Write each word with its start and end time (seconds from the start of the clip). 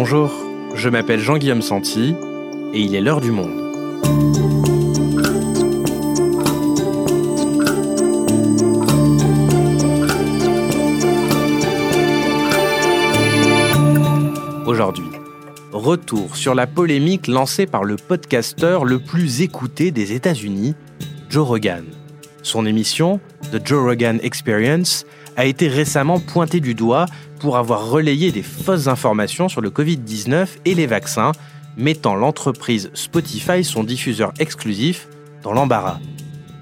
Bonjour, 0.00 0.32
je 0.76 0.88
m'appelle 0.88 1.18
Jean-Guillaume 1.18 1.60
Santi 1.60 2.14
et 2.72 2.80
il 2.80 2.94
est 2.94 3.00
l'heure 3.00 3.20
du 3.20 3.32
monde. 3.32 3.50
Aujourd'hui, 14.66 15.08
retour 15.72 16.36
sur 16.36 16.54
la 16.54 16.68
polémique 16.68 17.26
lancée 17.26 17.66
par 17.66 17.82
le 17.82 17.96
podcasteur 17.96 18.84
le 18.84 19.00
plus 19.00 19.42
écouté 19.42 19.90
des 19.90 20.12
États-Unis, 20.12 20.76
Joe 21.28 21.44
Rogan. 21.44 21.84
Son 22.44 22.66
émission, 22.66 23.18
The 23.50 23.66
Joe 23.66 23.82
Rogan 23.82 24.20
Experience, 24.22 25.06
a 25.36 25.44
été 25.44 25.66
récemment 25.66 26.20
pointée 26.20 26.60
du 26.60 26.74
doigt 26.74 27.06
pour 27.38 27.56
avoir 27.56 27.90
relayé 27.90 28.32
des 28.32 28.42
fausses 28.42 28.88
informations 28.88 29.48
sur 29.48 29.60
le 29.60 29.70
Covid-19 29.70 30.48
et 30.64 30.74
les 30.74 30.86
vaccins, 30.86 31.32
mettant 31.76 32.14
l'entreprise 32.14 32.90
Spotify, 32.94 33.64
son 33.64 33.84
diffuseur 33.84 34.32
exclusif, 34.38 35.08
dans 35.42 35.52
l'embarras. 35.52 36.00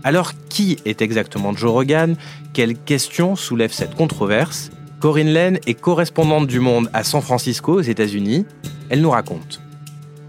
Alors 0.05 0.33
qui 0.49 0.79
est 0.85 1.03
exactement 1.03 1.55
Joe 1.55 1.73
Rogan? 1.73 2.17
Quelles 2.53 2.79
questions 2.79 3.35
soulève 3.35 3.73
cette 3.73 3.95
controverse? 3.95 4.71
Corinne 5.01 5.33
Lane 5.33 5.59
est 5.67 5.75
correspondante 5.75 6.47
du 6.47 6.61
Monde 6.61 6.89
à 6.93 7.05
San 7.05 7.21
Francisco, 7.21 7.75
aux 7.75 7.81
États-Unis. 7.81 8.47
Elle 8.89 9.01
nous 9.01 9.11
raconte. 9.11 9.61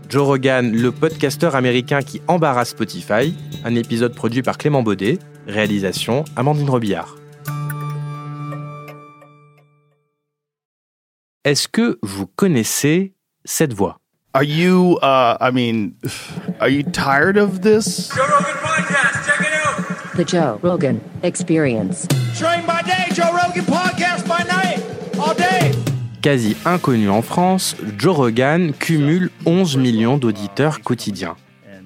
Joe 0.09 0.25
Rogan, 0.25 0.71
le 0.71 0.91
podcasteur 0.91 1.55
américain 1.55 2.01
qui 2.01 2.21
embarrasse 2.27 2.69
Spotify, 2.69 3.33
un 3.63 3.75
épisode 3.75 4.15
produit 4.15 4.41
par 4.41 4.57
Clément 4.57 4.83
Baudet, 4.83 5.19
réalisation 5.47 6.25
Amandine 6.35 6.69
Robillard. 6.69 7.15
Est-ce 11.47 11.69
que 11.69 11.97
vous 12.03 12.27
connaissez 12.27 13.13
cette 13.45 13.71
voix? 13.73 14.01
Are 14.33 14.43
you, 14.43 14.99
uh, 15.01 15.37
I 15.39 15.49
mean, 15.53 15.93
are 16.59 16.67
you 16.67 16.83
tired 16.83 17.37
of 17.37 17.61
this? 17.61 18.09
Joe 18.13 18.23
Rogan 18.23 18.57
Podcast, 18.61 19.25
check 19.25 19.47
it 19.47 19.53
out. 19.53 20.17
The 20.17 20.25
Joe 20.25 20.59
Rogan 20.61 20.99
Experience. 21.23 22.05
Train 22.37 22.65
by 22.65 22.81
day, 22.83 23.13
Joe 23.13 23.31
Rogan 23.31 23.63
Podcast 23.63 24.27
by 24.27 24.43
night, 24.43 24.83
all 25.17 25.33
day. 25.35 25.71
Quasi 26.21 26.57
inconnu 26.65 27.09
en 27.09 27.21
France, 27.21 27.77
Joe 27.97 28.13
Rogan 28.13 28.73
cumule 28.73 29.29
11 29.45 29.77
millions 29.77 30.17
d'auditeurs 30.17 30.81
quotidiens. 30.81 31.37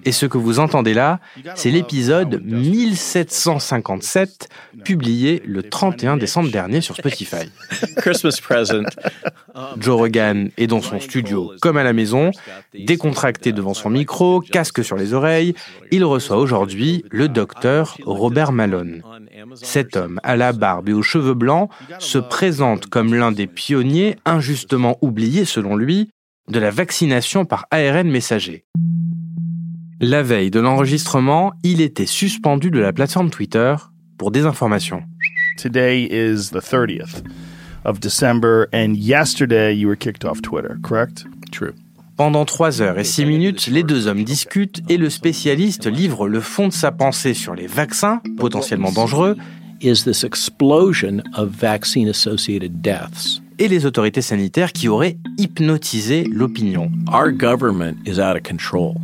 Et 0.04 0.12
ce 0.12 0.26
que 0.26 0.38
vous 0.38 0.60
entendez 0.60 0.94
là, 0.94 1.20
c'est 1.56 1.72
l'épisode 1.72 2.42
1757, 2.44 4.50
publié 4.84 5.42
le 5.46 5.64
31 5.64 6.18
décembre 6.18 6.50
dernier 6.50 6.82
sur 6.82 6.96
Spotify. 6.96 7.50
Christmas 7.98 8.40
present. 8.42 8.90
Joe 9.78 9.96
Rogan 9.96 10.50
est 10.58 10.68
dans 10.68 10.82
son 10.82 11.00
studio 11.00 11.54
comme 11.62 11.78
à 11.78 11.84
la 11.84 11.94
maison, 11.94 12.32
décontracté 12.74 13.52
devant 13.52 13.74
son 13.74 13.90
micro, 13.90 14.42
casque 14.42 14.84
sur 14.84 14.96
les 14.96 15.14
oreilles. 15.14 15.54
Il 15.92 16.04
reçoit 16.04 16.38
aujourd'hui 16.38 17.06
le 17.10 17.28
docteur 17.28 17.98
Robert 18.06 18.52
Malone. 18.52 19.04
Cet 19.56 19.98
homme, 19.98 20.20
à 20.24 20.36
la 20.36 20.54
barbe 20.54 20.90
et 20.90 20.94
aux 20.94 21.02
cheveux 21.02 21.34
blancs, 21.34 21.70
se 22.00 22.18
présente 22.18 22.88
comme 22.88 23.14
l'un 23.14 23.32
des 23.32 23.48
pionniers, 23.48 24.18
injustement 24.26 24.98
oubliés 25.02 25.46
selon 25.46 25.76
lui, 25.76 26.10
de 26.50 26.60
la 26.60 26.72
vaccination 26.72 27.46
par 27.46 27.68
ARN 27.72 28.10
messager. 28.10 28.66
La 30.04 30.24
veille 30.24 30.50
de 30.50 30.60
l'enregistrement, 30.60 31.54
il 31.64 31.80
était 31.80 32.08
suspendu 32.08 32.72
de 32.72 32.80
la 32.80 32.92
plateforme 32.92 33.30
Twitter 33.30 33.76
pour 34.18 34.32
désinformation. 34.32 35.04
Today 35.58 36.06
is 36.10 36.50
the 36.50 36.60
30th 36.60 37.22
of 37.86 38.00
December, 38.00 38.68
and 38.74 38.96
yesterday 38.96 39.74
you 39.76 39.88
were 39.88 39.96
kicked 39.96 40.26
off 40.26 40.42
Twitter, 40.42 40.76
correct? 40.82 41.26
True. 41.52 41.74
Pendant 42.18 42.46
3 42.46 42.82
heures 42.82 42.98
et 42.98 43.04
6 43.04 43.26
minutes, 43.26 43.68
les 43.68 43.84
deux 43.84 44.08
hommes 44.08 44.24
discutent 44.24 44.81
et 44.90 44.98
le 44.98 45.12
spécialiste 45.12 45.86
livre 45.86 46.28
le 46.28 46.40
fond 46.40 46.68
de 46.68 46.74
sa 46.74 46.92
pensée 46.92 47.36
sur 47.36 47.54
les 47.54 47.68
vaccins, 47.68 48.22
potentiellement 48.38 48.92
dangereux, 48.92 49.38
Is 49.84 50.04
this 50.04 50.24
explosion 50.24 51.22
of 51.36 51.50
vaccine 51.50 52.08
associated 52.09 52.81
deaths? 52.81 53.40
et 53.59 53.68
les 53.68 53.86
autorités 53.86 54.24
sanitaires 54.24 54.74
qui 54.74 54.88
auraient 54.88 55.18
hypnotisé 55.38 56.24
l'opinion. 56.24 56.90
Our 57.12 57.31
government 57.31 57.98
is 58.08 58.20
out 58.20 58.36
of 58.36 58.42
control. 58.42 58.96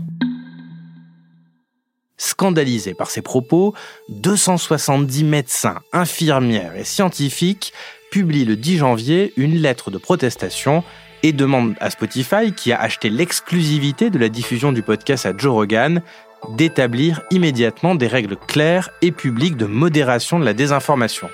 Scandalisés 2.17 2.95
par 2.95 3.11
ces 3.11 3.22
propos, 3.22 3.73
270 4.09 5.23
médecins, 5.23 5.79
infirmières 5.94 6.75
et 6.75 6.83
scientifiques 6.83 7.73
publient 8.11 8.45
le 8.45 8.55
10 8.55 8.78
janvier 8.78 9.33
une 9.38 9.55
lettre 9.55 9.91
de 9.91 9.97
protestation 9.97 10.83
et 11.23 11.31
demandent 11.31 11.75
à 11.79 11.89
Spotify, 11.89 12.53
qui 12.56 12.72
a 12.72 12.81
acheté 12.81 13.09
l'exclusivité 13.09 14.09
de 14.09 14.17
la 14.17 14.29
diffusion 14.29 14.72
du 14.72 14.81
podcast 14.81 15.25
à 15.25 15.35
Joe 15.35 15.53
Rogan, 15.53 16.01
d'établir 16.50 17.22
immédiatement 17.31 17.95
des 17.95 18.07
règles 18.07 18.35
claires 18.35 18.89
et 19.01 19.11
publiques 19.11 19.57
de 19.57 19.66
modération 19.66 20.39
de 20.39 20.45
la 20.45 20.53
désinformation. 20.53 21.29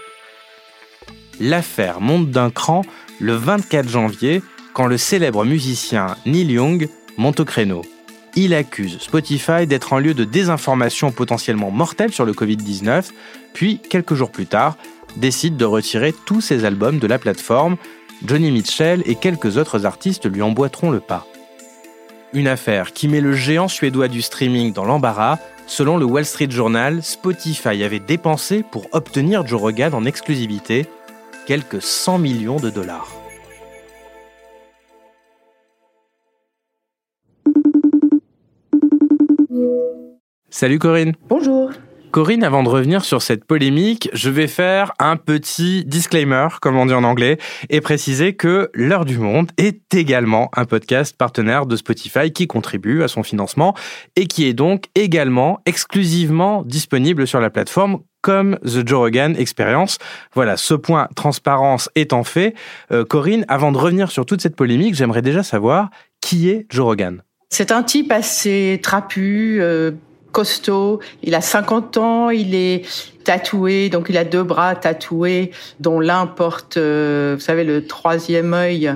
L'affaire 1.40 2.00
monte 2.02 2.30
d'un 2.30 2.50
cran 2.50 2.84
le 3.20 3.34
24 3.34 3.90
janvier 3.90 4.42
quand 4.74 4.88
le 4.88 4.98
célèbre 4.98 5.46
musicien 5.46 6.16
Neil 6.26 6.52
Young 6.52 6.90
monte 7.18 7.40
au 7.40 7.46
créneau. 7.46 7.84
Il 8.36 8.54
accuse 8.56 9.00
Spotify 9.00 9.68
d'être 9.68 9.94
un 9.94 10.00
lieu 10.00 10.16
de 10.16 10.24
désinformation 10.24 11.12
potentiellement 11.12 11.70
mortelle 11.70 12.12
sur 12.12 12.26
le 12.26 12.34
Covid-19, 12.34 13.12
puis, 13.54 13.78
quelques 13.78 14.16
jours 14.16 14.32
plus 14.32 14.48
tard, 14.48 14.76
décide 15.18 15.56
de 15.56 15.66
retirer 15.66 16.14
tous 16.26 16.42
ses 16.42 16.66
albums 16.66 16.98
de 16.98 17.06
la 17.06 17.20
plateforme. 17.20 17.78
Johnny 18.26 18.52
Mitchell 18.52 19.04
et 19.06 19.16
quelques 19.16 19.58
autres 19.58 19.86
artistes 19.86 20.26
lui 20.26 20.42
emboîteront 20.42 20.90
le 20.90 21.00
pas. 21.00 21.28
Une 22.34 22.48
affaire 22.48 22.94
qui 22.94 23.08
met 23.08 23.22
le 23.22 23.34
géant 23.34 23.68
suédois 23.68 24.08
du 24.08 24.24
streaming 24.24 24.74
dans 24.74 24.86
l'embarras. 24.86 25.38
Selon 25.68 25.98
le 25.98 26.06
Wall 26.06 26.26
Street 26.26 26.50
Journal, 26.50 27.04
Spotify 27.04 27.84
avait 27.84 28.00
dépensé 28.00 28.64
pour 28.64 28.88
obtenir 28.92 29.46
Joe 29.46 29.62
Rogan 29.62 29.94
en 29.94 30.06
exclusivité 30.06 30.88
quelques 31.46 31.82
100 31.82 32.18
millions 32.18 32.60
de 32.60 32.72
dollars. 32.72 33.23
Salut 40.56 40.78
Corinne. 40.78 41.14
Bonjour. 41.30 41.72
Corinne, 42.12 42.44
avant 42.44 42.62
de 42.62 42.69
revenir 42.69 43.03
sur 43.03 43.24
cette 43.24 43.44
polémique, 43.44 44.12
je 44.14 44.30
vais 44.30 44.46
faire 44.46 44.94
un 45.00 45.18
petit 45.18 45.84
disclaimer, 45.84 46.47
comme 46.62 46.78
on 46.78 46.86
dit 46.86 46.94
en 46.94 47.03
anglais, 47.03 47.40
et 47.72 47.81
préciser 47.81 48.36
que 48.36 48.69
L'heure 48.75 49.03
du 49.03 49.18
monde 49.18 49.50
est 49.58 49.96
également 49.96 50.52
un 50.56 50.66
podcast 50.66 51.18
partenaire 51.18 51.66
de 51.66 51.75
Spotify 51.75 52.31
qui 52.31 52.46
contribue 52.46 53.02
à 53.02 53.08
son 53.08 53.24
financement 53.24 53.74
et 54.16 54.28
qui 54.28 54.46
est 54.46 54.53
donc 54.53 54.84
également 54.94 55.59
exclusivement 55.66 56.62
disponible 56.62 57.25
sur 57.25 57.40
la 57.40 57.50
plateforme 57.50 58.02
comme 58.22 58.59
The 58.59 58.88
Joe 58.88 59.00
Rogan 59.00 59.36
Experience. 59.36 59.97
Voilà, 60.36 60.56
ce 60.56 60.75
point 60.75 61.08
transparence 61.16 61.90
étant 61.96 62.24
fait, 62.24 62.53
euh, 62.92 63.06
Corinne, 63.06 63.44
avant 63.47 63.72
de 63.72 63.80
revenir 63.80 64.12
sur 64.12 64.28
toute 64.28 64.42
cette 64.42 64.56
polémique, 64.56 64.94
j'aimerais 64.94 65.24
déjà 65.24 65.42
savoir 65.42 65.90
qui 66.22 66.50
est 66.50 66.68
Joe 66.69 66.86
Rogan. 66.86 67.24
C'est 67.50 67.72
un 67.72 67.81
type 67.81 68.12
assez 68.12 68.80
trapu, 68.84 69.58
euh, 69.62 69.92
costaud. 70.34 71.00
Il 71.22 71.36
a 71.36 71.42
50 71.42 71.98
ans, 71.98 72.30
il 72.30 72.54
est 72.56 72.86
tatoué, 73.24 73.88
donc 73.88 74.08
il 74.10 74.18
a 74.18 74.26
deux 74.26 74.44
bras 74.44 74.76
tatoués, 74.76 75.52
dont 75.80 76.02
l'un 76.02 76.28
porte, 76.28 76.76
euh, 76.76 77.36
vous 77.36 77.42
savez, 77.42 77.64
le 77.64 77.88
troisième 77.88 78.54
œil 78.54 78.94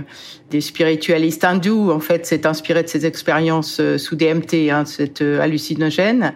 des 0.51 0.59
spiritualistes 0.59 1.45
hindous. 1.45 1.91
En 1.91 2.01
fait, 2.01 2.25
c'est 2.25 2.45
inspiré 2.45 2.83
de 2.83 2.89
ses 2.89 3.05
expériences 3.05 3.79
euh, 3.79 3.97
sous 3.97 4.17
DMT, 4.17 4.69
hein, 4.69 4.83
cette 4.83 5.21
euh, 5.21 5.39
hallucinogène. 5.39 6.33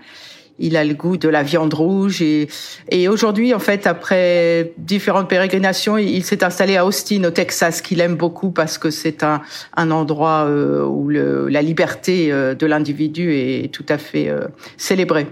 Il 0.59 0.78
a 0.78 0.84
le 0.84 0.94
goût 0.94 1.17
de 1.17 1.29
la 1.29 1.44
viande 1.44 1.73
rouge 1.73 2.22
et, 2.22 2.47
et 2.89 3.07
aujourd'hui, 3.07 3.53
en 3.53 3.59
fait, 3.59 3.88
après 3.88 4.73
différentes 4.78 5.29
pérégrinations, 5.29 5.97
il, 5.97 6.09
il 6.09 6.23
s'est 6.23 6.43
installé 6.43 6.78
à 6.78 6.85
Austin, 6.85 7.23
au 7.23 7.31
Texas, 7.31 7.81
qu'il 7.81 8.02
aime 8.02 8.16
beaucoup 8.16 8.52
parce 8.52 8.78
que 8.78 8.90
c'est 8.90 9.23
un, 9.23 9.41
un 9.75 9.91
endroit 9.91 10.46
euh, 10.46 10.85
où 10.85 11.09
le, 11.09 11.47
la 11.47 11.61
liberté 11.61 12.31
euh, 12.31 12.53
de 12.53 12.66
l'individu 12.66 13.34
est 13.34 13.72
tout 13.72 13.85
à 13.90 13.97
fait 13.97 14.29
euh, 14.29 14.47
célébrée. 14.78 15.28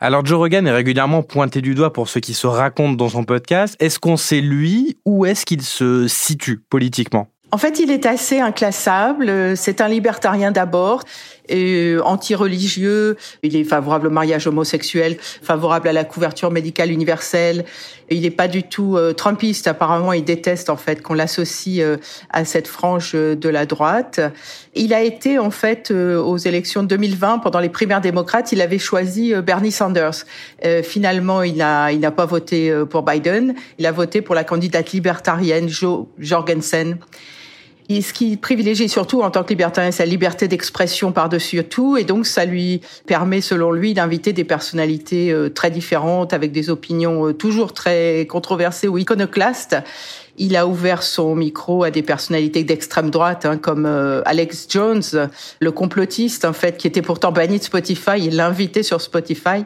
Alors 0.00 0.24
Joe 0.24 0.38
Rogan 0.38 0.64
est 0.66 0.72
régulièrement 0.72 1.24
pointé 1.24 1.60
du 1.60 1.74
doigt 1.74 1.92
pour 1.92 2.08
ce 2.08 2.20
qui 2.20 2.32
se 2.32 2.46
raconte 2.46 2.96
dans 2.96 3.08
son 3.08 3.24
podcast. 3.24 3.74
Est-ce 3.80 3.98
qu'on 3.98 4.16
sait 4.16 4.40
lui 4.40 4.96
où 5.04 5.26
est-ce 5.26 5.44
qu'il 5.44 5.62
se 5.62 6.06
situe 6.06 6.60
politiquement? 6.70 7.26
En 7.50 7.56
fait, 7.56 7.80
il 7.80 7.90
est 7.90 8.04
assez 8.04 8.40
inclassable. 8.40 9.56
C'est 9.56 9.80
un 9.80 9.88
libertarien 9.88 10.52
d'abord, 10.52 11.02
anti-religieux. 12.04 13.16
Il 13.42 13.56
est 13.56 13.64
favorable 13.64 14.08
au 14.08 14.10
mariage 14.10 14.46
homosexuel, 14.46 15.16
favorable 15.20 15.88
à 15.88 15.92
la 15.92 16.04
couverture 16.04 16.50
médicale 16.50 16.90
universelle. 16.90 17.64
Il 18.10 18.22
n'est 18.22 18.30
pas 18.30 18.48
du 18.48 18.62
tout 18.62 18.96
euh, 18.96 19.12
trumpiste. 19.12 19.66
Apparemment, 19.66 20.12
il 20.12 20.24
déteste 20.24 20.70
en 20.70 20.76
fait 20.76 21.02
qu'on 21.02 21.14
l'associe 21.14 21.80
euh, 21.80 21.98
à 22.30 22.44
cette 22.44 22.66
frange 22.66 23.12
euh, 23.14 23.34
de 23.34 23.48
la 23.48 23.66
droite. 23.66 24.20
Il 24.74 24.94
a 24.94 25.02
été 25.02 25.38
en 25.38 25.50
fait 25.50 25.90
euh, 25.90 26.20
aux 26.20 26.36
élections 26.36 26.82
de 26.82 26.88
2020 26.88 27.40
pendant 27.40 27.60
les 27.60 27.68
primaires 27.68 28.00
démocrates. 28.00 28.52
Il 28.52 28.60
avait 28.60 28.78
choisi 28.78 29.34
euh, 29.34 29.42
Bernie 29.42 29.72
Sanders. 29.72 30.24
Euh, 30.64 30.82
finalement, 30.82 31.42
il 31.42 31.56
n'a 31.56 31.92
il 31.92 32.00
n'a 32.00 32.10
pas 32.10 32.26
voté 32.26 32.72
pour 32.88 33.02
Biden. 33.02 33.54
Il 33.78 33.86
a 33.86 33.92
voté 33.92 34.22
pour 34.22 34.34
la 34.34 34.44
candidate 34.44 34.92
libertarienne 34.92 35.68
Jo 35.68 36.08
Jorgensen. 36.18 36.98
Et 37.90 38.02
ce 38.02 38.12
qu'il 38.12 38.36
privilégie 38.38 38.86
surtout 38.88 39.22
en 39.22 39.30
tant 39.30 39.42
que 39.42 39.48
libertarien, 39.48 39.90
c'est 39.92 40.04
la 40.04 40.10
liberté 40.10 40.46
d'expression 40.46 41.10
par-dessus 41.10 41.64
tout. 41.64 41.96
Et 41.96 42.04
donc, 42.04 42.26
ça 42.26 42.44
lui 42.44 42.82
permet, 43.06 43.40
selon 43.40 43.72
lui, 43.72 43.94
d'inviter 43.94 44.34
des 44.34 44.44
personnalités 44.44 45.32
euh, 45.32 45.48
très 45.48 45.70
différentes, 45.70 46.34
avec 46.34 46.52
des 46.52 46.68
opinions 46.68 47.28
euh, 47.28 47.32
toujours 47.32 47.72
très 47.72 48.26
controversées 48.28 48.88
ou 48.88 48.98
iconoclastes. 48.98 49.76
Il 50.36 50.54
a 50.54 50.66
ouvert 50.66 51.02
son 51.02 51.34
micro 51.34 51.82
à 51.82 51.90
des 51.90 52.02
personnalités 52.02 52.62
d'extrême 52.62 53.08
droite, 53.08 53.46
hein, 53.46 53.56
comme 53.56 53.86
euh, 53.86 54.20
Alex 54.26 54.66
Jones, 54.68 55.02
le 55.58 55.72
complotiste, 55.72 56.44
en 56.44 56.52
fait, 56.52 56.76
qui 56.76 56.86
était 56.86 57.02
pourtant 57.02 57.32
banni 57.32 57.58
de 57.58 57.64
Spotify. 57.64 58.18
Il 58.18 58.36
l'a 58.36 58.48
invité 58.48 58.82
sur 58.82 59.00
Spotify. 59.00 59.64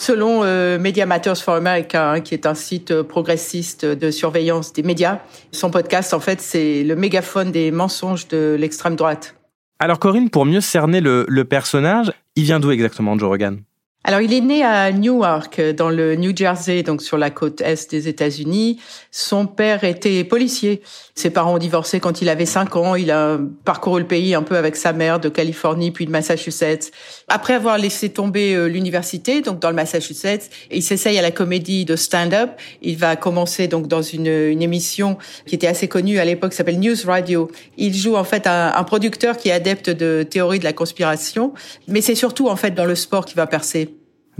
Selon 0.00 0.44
euh, 0.44 0.78
Media 0.78 1.04
Matters 1.04 1.36
for 1.36 1.52
America, 1.52 2.12
hein, 2.12 2.20
qui 2.20 2.32
est 2.32 2.46
un 2.46 2.54
site 2.54 2.90
euh, 2.90 3.02
progressiste 3.04 3.84
de 3.84 4.10
surveillance 4.10 4.72
des 4.72 4.82
médias, 4.82 5.18
son 5.52 5.70
podcast, 5.70 6.14
en 6.14 6.20
fait, 6.20 6.40
c'est 6.40 6.82
le 6.84 6.96
mégaphone 6.96 7.52
des 7.52 7.70
mensonges 7.70 8.26
de 8.26 8.56
l'extrême 8.58 8.96
droite. 8.96 9.34
Alors 9.78 9.98
Corinne, 9.98 10.30
pour 10.30 10.46
mieux 10.46 10.62
cerner 10.62 11.02
le, 11.02 11.26
le 11.28 11.44
personnage, 11.44 12.10
il 12.34 12.44
vient 12.44 12.60
d'où 12.60 12.70
exactement 12.70 13.18
Joe 13.18 13.28
Rogan? 13.28 13.60
Alors, 14.02 14.22
il 14.22 14.32
est 14.32 14.40
né 14.40 14.64
à 14.64 14.90
Newark, 14.92 15.60
dans 15.76 15.90
le 15.90 16.16
New 16.16 16.34
Jersey, 16.34 16.82
donc 16.82 17.02
sur 17.02 17.18
la 17.18 17.28
côte 17.28 17.60
est 17.60 17.90
des 17.90 18.08
États-Unis. 18.08 18.80
Son 19.10 19.46
père 19.46 19.84
était 19.84 20.24
policier. 20.24 20.80
Ses 21.14 21.28
parents 21.28 21.56
ont 21.56 21.58
divorcé 21.58 22.00
quand 22.00 22.22
il 22.22 22.30
avait 22.30 22.46
5 22.46 22.76
ans. 22.76 22.94
Il 22.94 23.10
a 23.10 23.38
parcouru 23.66 24.00
le 24.00 24.06
pays 24.06 24.34
un 24.34 24.42
peu 24.42 24.56
avec 24.56 24.76
sa 24.76 24.94
mère 24.94 25.20
de 25.20 25.28
Californie 25.28 25.90
puis 25.90 26.06
de 26.06 26.10
Massachusetts. 26.10 26.92
Après 27.28 27.52
avoir 27.52 27.76
laissé 27.76 28.08
tomber 28.08 28.54
euh, 28.54 28.68
l'université, 28.68 29.42
donc 29.42 29.60
dans 29.60 29.68
le 29.68 29.76
Massachusetts, 29.76 30.50
il 30.70 30.82
s'essaye 30.82 31.18
à 31.18 31.22
la 31.22 31.30
comédie 31.30 31.84
de 31.84 31.94
stand-up. 31.94 32.52
Il 32.80 32.96
va 32.96 33.16
commencer 33.16 33.68
donc 33.68 33.86
dans 33.86 34.02
une, 34.02 34.26
émission 34.26 35.18
qui 35.46 35.54
était 35.54 35.66
assez 35.66 35.88
connue 35.88 36.18
à 36.18 36.24
l'époque, 36.24 36.54
s'appelle 36.54 36.80
News 36.80 36.96
Radio. 37.04 37.50
Il 37.76 37.94
joue 37.94 38.16
en 38.16 38.24
fait 38.24 38.46
un, 38.46 38.72
un 38.74 38.84
producteur 38.84 39.36
qui 39.36 39.50
est 39.50 39.52
adepte 39.52 39.90
de 39.90 40.22
théorie 40.22 40.58
de 40.58 40.64
la 40.64 40.72
conspiration, 40.72 41.52
mais 41.86 42.00
c'est 42.00 42.14
surtout 42.14 42.48
en 42.48 42.56
fait 42.56 42.70
dans 42.70 42.86
le 42.86 42.94
sport 42.94 43.26
qui 43.26 43.34
va 43.34 43.46
percer. 43.46 43.89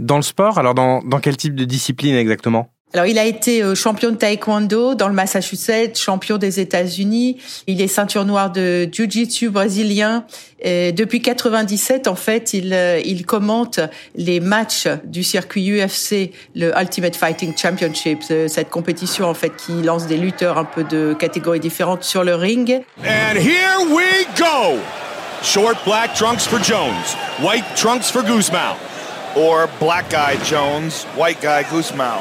Dans 0.01 0.17
le 0.17 0.23
sport, 0.23 0.57
alors 0.57 0.73
dans, 0.73 1.01
dans 1.03 1.19
quel 1.19 1.37
type 1.37 1.55
de 1.55 1.63
discipline 1.63 2.15
exactement? 2.15 2.69
Alors, 2.93 3.05
il 3.05 3.17
a 3.17 3.23
été 3.23 3.63
euh, 3.63 3.73
champion 3.73 4.09
de 4.11 4.15
taekwondo 4.17 4.95
dans 4.95 5.07
le 5.07 5.13
Massachusetts, 5.13 5.97
champion 5.97 6.37
des 6.37 6.59
États-Unis. 6.59 7.37
Il 7.67 7.79
est 7.79 7.87
ceinture 7.87 8.25
noire 8.25 8.51
de 8.51 8.89
jiu-jitsu 8.91 9.49
brésilien. 9.49 10.25
Et 10.59 10.91
depuis 10.91 11.21
97, 11.21 12.09
en 12.09 12.15
fait, 12.15 12.53
il, 12.53 12.73
euh, 12.73 12.99
il 13.05 13.25
commente 13.25 13.79
les 14.15 14.41
matchs 14.41 14.89
du 15.05 15.23
circuit 15.23 15.71
UFC, 15.71 16.31
le 16.53 16.73
Ultimate 16.77 17.15
Fighting 17.15 17.55
Championship, 17.55 18.19
euh, 18.29 18.49
cette 18.49 18.69
compétition 18.69 19.29
en 19.29 19.33
fait 19.33 19.55
qui 19.55 19.81
lance 19.83 20.07
des 20.07 20.17
lutteurs 20.17 20.57
un 20.57 20.65
peu 20.65 20.83
de 20.83 21.15
catégories 21.17 21.61
différentes 21.61 22.03
sur 22.03 22.25
le 22.25 22.35
ring. 22.35 22.81
And 23.05 23.37
here 23.37 23.79
we 23.89 24.27
go. 24.37 24.79
Short 25.43 25.77
black 25.85 26.13
trunks 26.13 26.45
for 26.45 26.61
Jones, 26.61 27.15
white 27.41 27.63
trunks 27.75 28.11
for 28.11 28.21
Guzman. 28.21 28.75
Or 29.35 29.67
black 29.79 30.09
guy 30.09 30.37
Jones, 30.43 31.05
white 31.17 31.41
guy. 31.41 31.61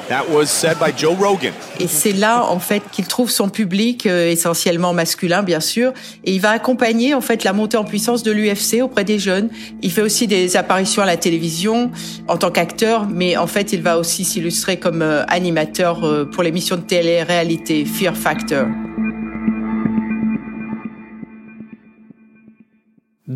That 0.08 0.28
was 0.30 0.46
said 0.46 0.78
by 0.78 0.92
Joe 0.96 1.14
Rogan. 1.14 1.52
Et 1.78 1.86
c'est 1.88 2.12
là 2.12 2.44
en 2.44 2.58
fait 2.58 2.82
qu'il 2.92 3.06
trouve 3.06 3.30
son 3.30 3.48
public 3.48 4.06
euh, 4.06 4.30
essentiellement 4.30 4.92
masculin 4.92 5.42
bien 5.42 5.60
sûr 5.60 5.92
et 6.24 6.32
il 6.32 6.40
va 6.40 6.50
accompagner 6.50 7.14
en 7.14 7.20
fait 7.20 7.42
la 7.42 7.52
montée 7.52 7.76
en 7.76 7.84
puissance 7.84 8.22
de 8.22 8.30
l'UFC 8.30 8.82
auprès 8.82 9.04
des 9.04 9.18
jeunes. 9.18 9.48
Il 9.82 9.90
fait 9.90 10.02
aussi 10.02 10.26
des 10.26 10.56
apparitions 10.56 11.02
à 11.02 11.06
la 11.06 11.16
télévision 11.16 11.90
en 12.28 12.36
tant 12.36 12.50
qu'acteur 12.50 13.06
mais 13.08 13.36
en 13.36 13.46
fait 13.46 13.72
il 13.72 13.82
va 13.82 13.98
aussi 13.98 14.24
s'illustrer 14.24 14.78
comme 14.78 15.02
euh, 15.02 15.24
animateur 15.26 16.04
euh, 16.04 16.24
pour 16.24 16.42
l'émission 16.42 16.76
de 16.76 16.82
télé-réalité 16.82 17.84
Fear 17.84 18.16
Factor. 18.16 18.66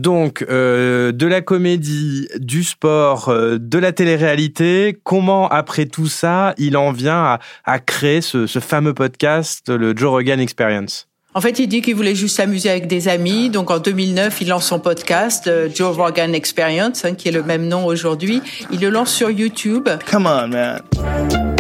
Donc, 0.05 0.45
euh, 0.51 1.13
de 1.13 1.27
la 1.27 1.41
comédie, 1.41 2.29
du 2.37 2.63
sport, 2.63 3.31
euh, 3.31 3.57
de 3.59 3.79
la 3.79 3.91
télé-réalité, 3.91 4.99
comment 5.03 5.49
après 5.49 5.87
tout 5.87 6.09
ça, 6.09 6.53
il 6.59 6.77
en 6.77 6.93
vient 6.93 7.25
à, 7.25 7.39
à 7.65 7.79
créer 7.79 8.21
ce, 8.21 8.47
ce 8.47 8.59
fameux 8.59 8.93
podcast, 8.93 9.71
le 9.71 9.97
Joe 9.97 10.11
Rogan 10.11 10.41
Experience? 10.41 11.09
En 11.33 11.41
fait, 11.41 11.59
il 11.59 11.69
dit 11.69 11.81
qu'il 11.81 11.95
voulait 11.95 12.15
juste 12.15 12.37
s'amuser 12.37 12.69
avec 12.69 12.87
des 12.87 13.09
amis. 13.09 13.49
Donc, 13.49 13.71
en 13.71 13.79
2009, 13.79 14.43
il 14.43 14.49
lance 14.49 14.67
son 14.67 14.79
podcast, 14.79 15.47
euh, 15.47 15.71
Joe 15.75 15.97
Rogan 15.97 16.35
Experience, 16.35 17.07
hein, 17.07 17.15
qui 17.15 17.29
est 17.29 17.33
le 17.33 17.43
même 17.43 17.67
nom 17.67 17.87
aujourd'hui. 17.87 18.43
Il 18.71 18.81
le 18.81 18.91
lance 18.91 19.11
sur 19.11 19.31
YouTube. 19.31 19.89
Come 20.07 20.27
on, 20.27 20.49
man. 20.49 21.54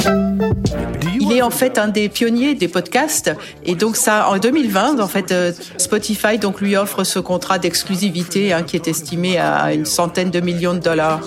Il 1.24 1.32
est 1.32 1.40
en 1.40 1.50
fait 1.50 1.78
un 1.78 1.88
des 1.88 2.10
pionniers 2.10 2.54
des 2.54 2.68
podcasts 2.68 3.34
et 3.64 3.74
donc 3.74 3.96
ça 3.96 4.28
en 4.28 4.36
2020 4.36 5.00
en 5.00 5.08
fait 5.08 5.32
euh, 5.32 5.52
Spotify 5.78 6.38
donc 6.38 6.60
lui 6.60 6.76
offre 6.76 7.02
ce 7.02 7.18
contrat 7.18 7.58
d'exclusivité 7.58 8.52
hein, 8.52 8.62
qui 8.62 8.76
est 8.76 8.88
estimé 8.88 9.38
à 9.38 9.72
une 9.72 9.86
centaine 9.86 10.30
de 10.30 10.40
millions 10.40 10.74
de 10.74 10.80
dollars. 10.80 11.22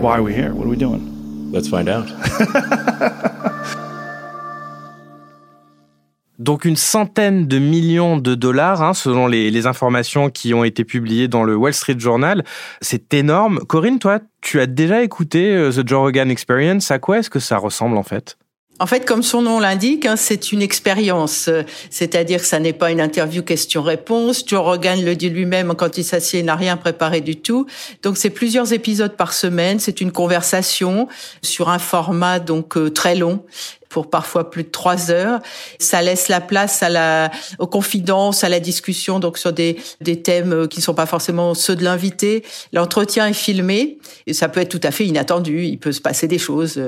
Why 0.00 0.12
are 0.12 0.22
we 0.22 0.32
here? 0.32 0.52
What 0.54 0.66
are 0.66 0.70
we 0.70 0.78
doing? 0.78 1.00
Let's 1.52 1.68
find 1.68 1.88
out. 1.88 2.06
Donc 6.38 6.64
une 6.64 6.76
centaine 6.76 7.46
de 7.46 7.58
millions 7.58 8.16
de 8.16 8.34
dollars, 8.34 8.82
hein, 8.82 8.94
selon 8.94 9.28
les, 9.28 9.50
les 9.50 9.66
informations 9.66 10.28
qui 10.28 10.54
ont 10.54 10.64
été 10.64 10.84
publiées 10.84 11.28
dans 11.28 11.44
le 11.44 11.54
Wall 11.54 11.72
Street 11.72 11.98
Journal. 11.98 12.42
C'est 12.80 13.14
énorme. 13.14 13.60
Corinne, 13.60 14.00
toi, 14.00 14.18
tu 14.40 14.60
as 14.60 14.66
déjà 14.66 15.02
écouté 15.02 15.54
euh, 15.54 15.70
The 15.70 15.86
Joe 15.86 16.00
Rogan 16.00 16.30
Experience. 16.32 16.90
À 16.90 16.98
quoi 16.98 17.18
est-ce 17.18 17.30
que 17.30 17.38
ça 17.38 17.58
ressemble 17.58 17.96
en 17.96 18.02
fait? 18.02 18.38
En 18.78 18.86
fait, 18.86 19.04
comme 19.04 19.22
son 19.22 19.42
nom 19.42 19.60
l'indique, 19.60 20.06
hein, 20.06 20.16
c'est 20.16 20.50
une 20.50 20.62
expérience. 20.62 21.46
Euh, 21.48 21.62
C'est-à-dire 21.90 22.40
que 22.40 22.46
ça 22.46 22.58
n'est 22.58 22.72
pas 22.72 22.90
une 22.90 23.00
interview 23.00 23.42
question-réponse. 23.42 24.44
Joe 24.46 24.60
Rogan 24.60 25.04
le 25.04 25.14
dit 25.14 25.28
lui-même 25.28 25.74
quand 25.76 25.98
il 25.98 26.04
s'assied, 26.04 26.40
il 26.40 26.46
n'a 26.46 26.56
rien 26.56 26.76
préparé 26.76 27.20
du 27.20 27.36
tout. 27.36 27.66
Donc 28.02 28.16
c'est 28.16 28.30
plusieurs 28.30 28.72
épisodes 28.72 29.14
par 29.14 29.34
semaine. 29.34 29.78
C'est 29.78 30.00
une 30.00 30.10
conversation 30.10 31.06
sur 31.42 31.68
un 31.68 31.78
format 31.78 32.40
donc 32.40 32.76
euh, 32.76 32.90
très 32.90 33.14
long 33.14 33.44
pour 33.88 34.08
parfois 34.08 34.50
plus 34.50 34.64
de 34.64 34.70
trois 34.70 35.10
heures. 35.10 35.40
Ça 35.78 36.00
laisse 36.00 36.28
la 36.28 36.40
place 36.40 36.82
à 36.82 36.88
la, 36.88 37.30
aux 37.58 37.66
confidences, 37.66 38.42
à 38.42 38.48
la 38.48 38.58
discussion, 38.58 39.20
donc 39.20 39.36
sur 39.36 39.52
des, 39.52 39.76
des 40.00 40.22
thèmes 40.22 40.52
euh, 40.52 40.66
qui 40.66 40.78
ne 40.78 40.82
sont 40.82 40.94
pas 40.94 41.06
forcément 41.06 41.54
ceux 41.54 41.76
de 41.76 41.84
l'invité. 41.84 42.42
L'entretien 42.72 43.28
est 43.28 43.34
filmé 43.34 43.98
et 44.26 44.32
ça 44.32 44.48
peut 44.48 44.60
être 44.60 44.70
tout 44.70 44.80
à 44.82 44.90
fait 44.90 45.06
inattendu. 45.06 45.66
Il 45.66 45.78
peut 45.78 45.92
se 45.92 46.00
passer 46.00 46.26
des 46.26 46.38
choses. 46.38 46.82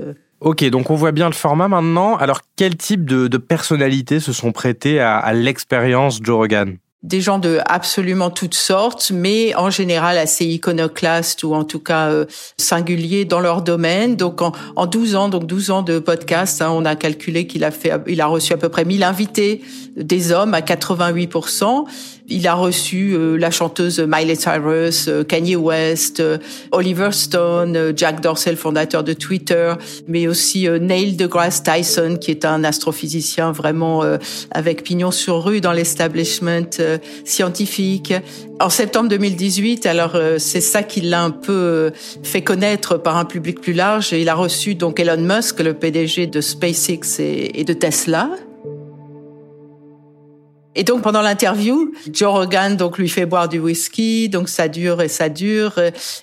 Ok, 0.45 0.63
donc 0.69 0.91
on 0.91 0.95
voit 0.95 1.13
bien 1.13 1.27
le 1.29 1.35
format 1.35 1.69
maintenant. 1.69 2.17
Alors 2.17 2.43
quel 2.55 2.77
type 2.77 3.07
de, 3.07 3.29
de 3.29 3.39
personnalités 3.39 4.21
se 4.21 4.35
sont 4.35 4.53
prêtées 4.53 5.01
à, 5.01 5.17
à 5.17 5.33
l'expérience 5.33 6.21
Joe 6.23 6.37
Rogan? 6.37 6.77
Des 7.03 7.23
gens 7.23 7.39
de 7.39 7.61
absolument 7.65 8.29
toutes 8.29 8.55
sortes, 8.55 9.11
mais 9.15 9.55
en 9.55 9.71
général 9.71 10.19
assez 10.19 10.45
iconoclastes 10.45 11.45
ou 11.45 11.55
en 11.55 11.65
tout 11.65 11.79
cas 11.79 12.09
euh, 12.09 12.27
singuliers 12.59 13.25
dans 13.25 13.41
leur 13.41 13.63
domaine. 13.63 14.17
Donc 14.17 14.43
en, 14.43 14.53
en 14.77 14.85
12 14.85 15.15
ans, 15.15 15.29
donc 15.31 15.47
12 15.47 15.71
ans 15.71 15.83
de 15.83 15.99
podcast, 15.99 16.61
hein, 16.61 16.71
on 16.71 16.85
a 16.85 16.95
calculé 16.95 17.47
qu'il 17.47 17.65
a 17.65 17.71
fait, 17.71 17.93
il 18.07 18.21
a 18.21 18.27
reçu 18.27 18.53
à 18.53 18.59
peu 18.59 18.69
près 18.69 18.85
1000 18.85 19.03
invités, 19.03 19.63
des 19.97 20.31
hommes 20.31 20.53
à 20.53 20.61
88%. 20.61 21.87
Il 22.27 22.49
a 22.49 22.55
reçu 22.55 23.13
euh, 23.13 23.37
la 23.37 23.51
chanteuse 23.51 24.01
Miley 24.01 24.35
Cyrus, 24.35 25.09
euh, 25.09 25.25
Kanye 25.25 25.57
West, 25.57 26.21
euh, 26.21 26.39
Oliver 26.73 27.11
Stone, 27.13 27.93
Jack 27.95 28.23
Dorsey, 28.23 28.51
le 28.51 28.57
fondateur 28.57 29.05
de 29.05 29.13
Twitter, 29.13 29.75
mais 30.09 30.27
aussi 30.27 30.67
Neil 30.81 31.17
deGrasse 31.17 31.63
Tyson, 31.63 32.17
qui 32.19 32.31
est 32.31 32.47
un 32.47 32.65
astrophysicien 32.65 33.53
vraiment 33.53 34.03
avec 34.51 34.83
pignon 34.83 35.11
sur 35.11 35.45
rue 35.45 35.61
dans 35.61 35.73
l'establishment 35.73 36.71
scientifique. 37.25 38.15
En 38.61 38.71
septembre 38.71 39.09
2018, 39.11 39.87
alors 39.87 40.17
c'est 40.39 40.61
ça 40.61 40.83
qui 40.83 41.01
l'a 41.01 41.23
un 41.23 41.31
peu 41.31 41.93
fait 42.23 42.43
connaître 42.43 42.97
par 42.97 43.17
un 43.17 43.25
public 43.25 43.61
plus 43.61 43.73
large. 43.73 44.13
Il 44.13 44.29
a 44.29 44.35
reçu 44.35 44.75
donc 44.75 45.01
Elon 45.01 45.21
Musk, 45.21 45.61
le 45.61 45.75
PDG 45.75 46.27
de 46.27 46.41
SpaceX 46.41 47.19
et 47.19 47.65
de 47.65 47.73
Tesla. 47.73 48.31
Et 50.77 50.83
donc 50.85 51.03
pendant 51.03 51.23
l'interview, 51.23 51.93
Joe 52.13 52.33
Rogan 52.33 52.77
donc 52.77 52.99
lui 52.99 53.09
fait 53.09 53.27
boire 53.27 53.49
du 53.49 53.59
whisky, 53.61 54.29
donc 54.29 54.49
ça 54.49 54.69
dure 54.69 55.01
et 55.03 55.09
ça 55.09 55.29
dure. 55.29 55.75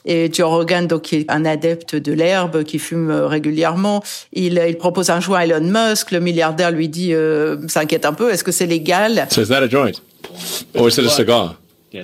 Et 0.05 0.29
Joe 0.33 0.49
Rogan 0.49 0.87
donc 0.87 1.03
qui 1.03 1.15
est 1.17 1.31
un 1.31 1.45
adepte 1.45 1.95
de 1.95 2.11
l'herbe, 2.11 2.63
qui 2.63 2.77
fume 2.79 3.09
euh, 3.09 3.27
régulièrement, 3.27 4.03
il, 4.33 4.61
il 4.67 4.77
propose 4.77 5.09
un 5.09 5.19
joint 5.21 5.39
à 5.39 5.45
Elon 5.45 5.61
Musk. 5.61 6.11
Le 6.11 6.19
milliardaire 6.19 6.71
lui 6.71 6.89
dit, 6.89 7.13
euh, 7.13 7.57
s'inquiète 7.67 8.05
un 8.05 8.13
peu, 8.13 8.29
est-ce 8.31 8.43
que 8.43 8.51
c'est 8.51 8.67
légal? 8.67 9.27
So 9.31 9.41
is 9.41 9.47
that 9.47 9.63
a 9.63 9.69
joint? 9.69 10.01
Or 10.75 10.87
is 10.89 10.97
it 10.97 11.05
a 11.05 11.09
cigar? 11.09 11.55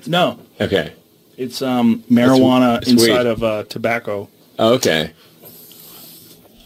No, 0.08 0.38
Okay. 0.60 0.92
it's 1.38 1.62
um, 1.62 2.02
marijuana 2.12 2.80
It's 2.82 2.92
weed. 2.92 3.00
inside 3.10 3.26
of 3.28 3.44
uh, 3.44 3.64
tobacco. 3.70 4.28
Oh, 4.60 4.74
okay. 4.74 5.12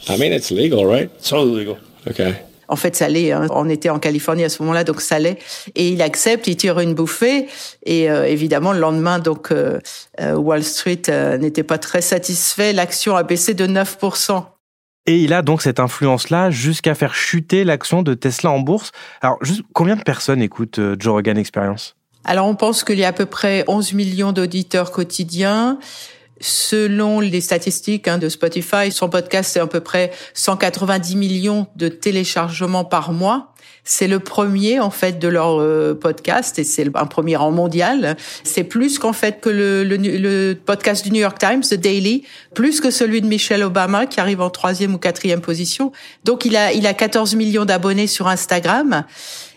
I 0.10 0.18
mean, 0.18 0.32
it's 0.34 0.50
legal, 0.52 0.86
right? 0.86 1.10
It's 1.18 1.30
totally 1.30 1.56
legal. 1.60 1.78
Okay. 2.08 2.36
En 2.72 2.78
fait, 2.78 2.96
ça 2.96 3.10
l'est. 3.10 3.34
hein. 3.34 3.48
On 3.50 3.68
était 3.68 3.90
en 3.90 4.00
Californie 4.00 4.46
à 4.46 4.50
ce 4.50 4.64
moment-là, 4.64 4.86
donc 4.86 5.02
ça 5.02 5.20
l'est. 5.20 5.38
Et 5.76 5.90
il 5.90 6.02
accepte, 6.02 6.48
il 6.48 6.56
tire 6.56 6.80
une 6.80 6.94
bouffée. 6.94 7.48
Et 7.86 8.10
euh, 8.10 8.26
évidemment, 8.26 8.72
le 8.72 8.80
lendemain, 8.80 9.20
donc 9.20 9.52
euh, 9.52 9.80
euh, 10.22 10.36
Wall 10.36 10.64
Street 10.64 11.02
n'était 11.38 11.64
pas 11.64 11.78
très 11.78 12.02
satisfait. 12.02 12.72
L'action 12.72 13.18
a 13.18 13.24
baissé 13.24 13.54
de 13.54 13.68
9%. 13.68 14.46
Et 15.06 15.18
il 15.18 15.34
a 15.34 15.42
donc 15.42 15.62
cette 15.62 15.82
influence-là 15.82 16.50
jusqu'à 16.50 16.96
faire 16.96 17.14
chuter 17.14 17.66
l'action 17.66 18.04
de 18.04 18.14
Tesla 18.14 18.52
en 18.52 18.60
bourse. 18.60 18.92
Alors, 19.22 19.38
juste 19.42 19.64
combien 19.74 19.98
de 19.98 20.04
personnes 20.04 20.42
écoutent 20.42 20.80
Joe 20.98 21.14
Rogan 21.14 21.38
Experience? 21.38 21.98
Alors 22.24 22.48
on 22.48 22.56
pense 22.56 22.84
qu'il 22.84 23.00
y 23.00 23.04
a 23.04 23.08
à 23.08 23.14
peu 23.14 23.26
près 23.26 23.64
11 23.68 23.94
millions 23.94 24.32
d'auditeurs 24.32 24.92
quotidiens. 24.92 25.80
Selon 26.42 27.20
les 27.20 27.40
statistiques 27.40 28.08
hein, 28.08 28.18
de 28.18 28.28
Spotify, 28.28 28.92
son 28.92 29.10
podcast 29.10 29.52
c'est 29.54 29.60
à 29.60 29.68
peu 29.68 29.80
près 29.80 30.12
190 30.34 31.16
millions 31.16 31.68
de 31.76 31.88
téléchargements 31.88 32.84
par 32.84 33.14
mois. 33.14 33.54
C'est 33.84 34.08
le 34.08 34.20
premier 34.20 34.80
en 34.80 34.90
fait 34.90 35.20
de 35.20 35.28
leur 35.28 35.60
euh, 35.60 35.98
podcast 36.00 36.60
et 36.60 36.64
c'est 36.64 36.88
un 36.96 37.06
premier 37.06 37.36
en 37.38 37.52
mondial. 37.52 38.16
C'est 38.44 38.64
plus 38.64 39.00
qu'en 39.00 39.14
fait 39.14 39.40
que 39.40 39.50
le, 39.50 40.54
podcast 40.54 41.04
du 41.04 41.12
New 41.12 41.22
York 41.22 41.38
Times, 41.40 41.62
The 41.62 41.76
Daily, 41.76 42.24
plus 42.54 42.82
que 42.82 42.92
celui 42.92 43.22
de 43.22 43.28
Michelle 43.28 43.64
Obama 43.64 44.06
qui 44.06 44.20
arrive 44.20 44.42
en 44.42 44.50
troisième 44.50 44.94
ou 44.94 44.98
quatrième 44.98 45.42
position. 45.42 45.92
Donc 46.26 46.46
il 46.46 46.56
a 46.56 46.74
il 46.74 46.86
a 46.86 46.94
14 46.94 47.36
millions 47.36 47.66
d'abonnés 47.66 48.08
sur 48.08 48.28
Instagram. 48.28 49.06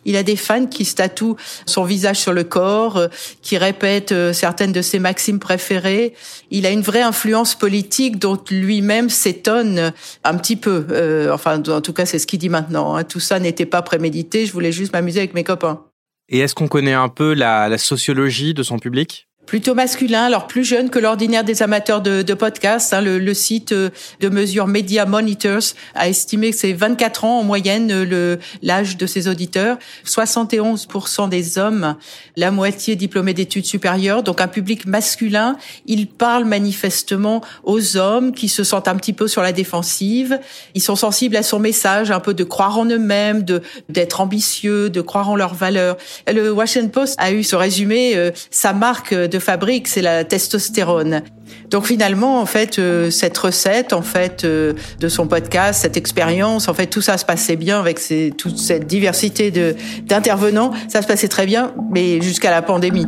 Il 0.04 0.16
a 0.16 0.22
des 0.22 0.36
fans 0.36 0.66
qui 0.66 0.84
statouent 0.84 1.36
son 1.66 1.84
visage 1.84 2.18
sur 2.18 2.32
le 2.32 2.44
corps, 2.44 2.96
euh, 2.96 3.08
qui 3.42 3.58
répètent 3.58 4.12
euh, 4.12 4.32
certaines 4.32 4.72
de 4.72 4.82
ses 4.82 4.98
maximes 4.98 5.38
préférées. 5.38 6.14
Il 6.50 6.66
a 6.66 6.70
une 6.70 6.82
vraie 6.82 7.02
influence 7.02 7.54
politique 7.54 8.18
dont 8.18 8.38
lui-même 8.50 9.10
s'étonne 9.10 9.92
un 10.24 10.36
petit 10.36 10.56
peu. 10.56 10.86
Euh, 10.90 11.32
enfin, 11.32 11.62
en 11.66 11.80
tout 11.80 11.92
cas, 11.92 12.06
c'est 12.06 12.18
ce 12.18 12.26
qu'il 12.26 12.38
dit 12.38 12.48
maintenant. 12.48 12.96
Hein. 12.96 13.04
Tout 13.04 13.20
ça 13.20 13.38
n'était 13.38 13.66
pas 13.66 13.82
prémédité. 13.82 14.46
Je 14.46 14.52
voulais 14.52 14.72
juste 14.72 14.92
m'amuser 14.92 15.20
avec 15.20 15.34
mes 15.34 15.44
copains. 15.44 15.82
Et 16.28 16.38
est-ce 16.38 16.54
qu'on 16.54 16.68
connaît 16.68 16.94
un 16.94 17.08
peu 17.08 17.34
la 17.34 17.76
sociologie 17.76 18.54
de 18.54 18.62
son 18.62 18.78
public? 18.78 19.28
Plutôt 19.46 19.74
masculin, 19.74 20.24
alors 20.24 20.46
plus 20.46 20.64
jeune 20.64 20.90
que 20.90 20.98
l'ordinaire 20.98 21.44
des 21.44 21.62
amateurs 21.62 22.00
de, 22.00 22.34
podcasts. 22.34 22.92
Hein, 22.92 23.00
le, 23.00 23.18
le, 23.18 23.34
site 23.34 23.72
euh, 23.72 23.90
de 24.20 24.28
mesure 24.28 24.66
Media 24.66 25.06
Monitors 25.06 25.74
a 25.94 26.08
estimé 26.08 26.50
que 26.50 26.56
c'est 26.56 26.72
24 26.72 27.24
ans 27.24 27.40
en 27.40 27.44
moyenne 27.44 27.90
euh, 27.92 28.36
l'âge 28.62 28.96
de 28.96 29.06
ses 29.06 29.28
auditeurs. 29.28 29.78
71% 30.06 31.28
des 31.28 31.58
hommes, 31.58 31.96
la 32.36 32.50
moitié 32.50 32.96
diplômés 32.96 33.34
d'études 33.34 33.66
supérieures, 33.66 34.22
donc 34.22 34.40
un 34.40 34.48
public 34.48 34.86
masculin. 34.86 35.56
Il 35.86 36.06
parle 36.08 36.44
manifestement 36.44 37.42
aux 37.62 37.96
hommes 37.96 38.32
qui 38.32 38.48
se 38.48 38.64
sentent 38.64 38.88
un 38.88 38.96
petit 38.96 39.12
peu 39.12 39.28
sur 39.28 39.42
la 39.42 39.52
défensive. 39.52 40.38
Ils 40.74 40.82
sont 40.82 40.96
sensibles 40.96 41.36
à 41.36 41.42
son 41.42 41.58
message, 41.58 42.10
un 42.10 42.20
peu 42.20 42.34
de 42.34 42.44
croire 42.44 42.78
en 42.78 42.86
eux-mêmes, 42.86 43.42
de 43.42 43.62
d'être 43.88 44.20
ambitieux, 44.20 44.90
de 44.90 45.00
croire 45.00 45.30
en 45.30 45.36
leurs 45.36 45.54
valeurs. 45.54 45.96
Le 46.26 46.50
Washington 46.50 46.90
Post 46.90 47.14
a 47.18 47.32
eu 47.32 47.42
ce 47.42 47.56
résumé, 47.56 48.16
euh, 48.16 48.30
sa 48.50 48.72
marque 48.72 49.14
de 49.14 49.33
fabrique, 49.38 49.88
c'est 49.88 50.02
la 50.02 50.24
testostérone. 50.24 51.22
Donc 51.70 51.86
finalement, 51.86 52.40
en 52.40 52.46
fait, 52.46 52.78
euh, 52.78 53.10
cette 53.10 53.36
recette, 53.36 53.92
en 53.92 54.02
fait, 54.02 54.44
euh, 54.44 54.72
de 55.00 55.08
son 55.08 55.26
podcast, 55.26 55.82
cette 55.82 55.96
expérience, 55.96 56.68
en 56.68 56.74
fait, 56.74 56.86
tout 56.86 57.00
ça 57.00 57.18
se 57.18 57.24
passait 57.24 57.56
bien 57.56 57.80
avec 57.80 58.00
toute 58.36 58.58
cette 58.58 58.86
diversité 58.86 59.50
de 59.50 59.74
d'intervenants, 60.06 60.72
ça 60.88 61.02
se 61.02 61.06
passait 61.06 61.28
très 61.28 61.46
bien, 61.46 61.72
mais 61.92 62.20
jusqu'à 62.20 62.50
la 62.50 62.62
pandémie. 62.62 63.06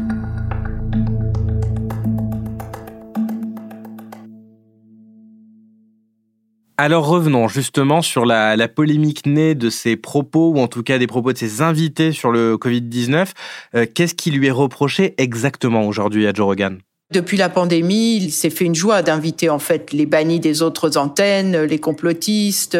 Alors 6.78 7.06
revenons 7.06 7.48
justement 7.48 8.02
sur 8.02 8.26
la, 8.26 8.68
polémique 8.68 9.24
née 9.24 9.54
de 9.54 9.70
ses 9.70 9.96
propos, 9.96 10.50
ou 10.50 10.58
en 10.58 10.68
tout 10.68 10.82
cas 10.82 10.98
des 10.98 11.06
propos 11.06 11.32
de 11.32 11.38
ses 11.38 11.62
invités 11.62 12.12
sur 12.12 12.30
le 12.30 12.56
Covid-19. 12.56 13.28
Euh, 13.74 13.86
qu'est-ce 13.92 14.14
qui 14.14 14.30
lui 14.30 14.48
est 14.48 14.50
reproché 14.52 15.14
exactement 15.16 15.86
aujourd'hui 15.86 16.26
à 16.26 16.34
Joe 16.34 16.44
Rogan? 16.44 16.78
Depuis 17.12 17.36
la 17.36 17.48
pandémie, 17.48 18.16
il 18.16 18.30
s'est 18.30 18.50
fait 18.50 18.64
une 18.64 18.74
joie 18.74 19.00
d'inviter 19.00 19.48
en 19.48 19.60
fait 19.60 19.92
les 19.92 20.06
bannis 20.06 20.40
des 20.40 20.60
autres 20.60 20.98
antennes, 20.98 21.62
les 21.62 21.78
complotistes, 21.78 22.76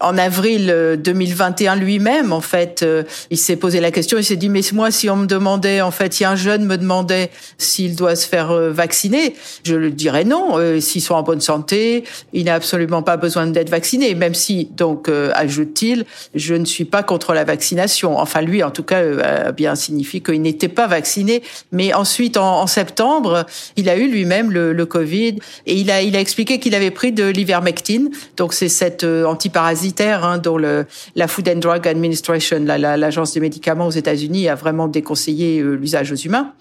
en 0.00 0.18
avril 0.18 0.98
2021 0.98 1.76
euh, 1.76 1.80
lui-même, 1.80 2.32
en 2.32 2.40
fait, 2.40 2.82
euh, 2.82 3.04
il 3.30 3.38
s'est 3.38 3.56
posé 3.56 3.80
la 3.80 3.90
question, 3.90 4.18
il 4.18 4.24
s'est 4.24 4.36
dit, 4.36 4.48
mais 4.48 4.60
moi, 4.72 4.90
si 4.90 5.08
on 5.08 5.16
me 5.16 5.26
demandait, 5.26 5.80
en 5.80 5.90
fait, 5.90 6.12
si 6.12 6.24
un 6.24 6.36
jeune 6.36 6.64
me 6.64 6.76
demandait 6.76 7.30
s'il 7.58 7.96
doit 7.96 8.16
se 8.16 8.26
faire 8.26 8.50
euh, 8.50 8.70
vacciner, 8.70 9.34
je 9.64 9.74
le 9.74 9.90
dirais 9.90 10.24
non. 10.24 10.58
S'ils 10.80 11.02
sont 11.02 11.14
en 11.14 11.22
bonne 11.22 11.40
santé, 11.40 12.04
il 12.32 12.44
n'a 12.44 12.54
absolument 12.54 13.02
pas 13.02 13.16
besoin 13.16 13.46
d'être 13.46 13.70
vacciné, 13.70 14.14
même 14.14 14.34
si, 14.34 14.68
donc, 14.76 15.08
ajoute-t-il, 15.08 16.04
je 16.34 16.54
ne 16.54 16.64
suis 16.64 16.84
pas 16.84 17.02
contre 17.02 17.32
la 17.34 17.44
vaccination. 17.44 18.18
Enfin, 18.18 18.40
lui, 18.40 18.62
en 18.62 18.70
tout 18.70 18.82
cas, 18.82 19.02
a 19.46 19.52
bien 19.52 19.74
signifié 19.74 20.20
qu'il 20.20 20.42
n'était 20.42 20.68
pas 20.68 20.86
vacciné. 20.86 21.42
Mais 21.70 21.92
ensuite, 21.94 22.36
en, 22.36 22.66
septembre, 22.66 23.46
il 23.76 23.88
a 23.88 23.96
eu 23.96 24.08
lui-même 24.08 24.50
le, 24.50 24.72
le, 24.72 24.86
Covid 24.86 25.36
et 25.66 25.74
il 25.74 25.90
a, 25.90 26.02
il 26.02 26.16
a 26.16 26.20
expliqué 26.20 26.58
qu'il 26.58 26.74
avait 26.74 26.90
pris 26.90 27.12
de 27.12 27.24
l'ivermectine. 27.24 28.10
Donc, 28.36 28.52
c'est 28.54 28.68
cette 28.68 29.04
antiparasite 29.04 29.81
Hein, 30.00 30.38
dont 30.38 30.58
la 30.58 31.28
Food 31.28 31.48
and 31.48 31.58
Drug 31.58 31.86
Administration, 31.86 32.64
l'agence 32.64 33.32
des 33.32 33.40
médicaments 33.40 33.86
aux 33.86 33.92
États-Unis, 33.92 34.48
a 34.48 34.54
vraiment 34.54 34.88
déconseillé 34.88 35.60
euh, 35.60 35.74
l'usage 35.74 36.12
aux 36.12 36.16
humains. 36.16 36.52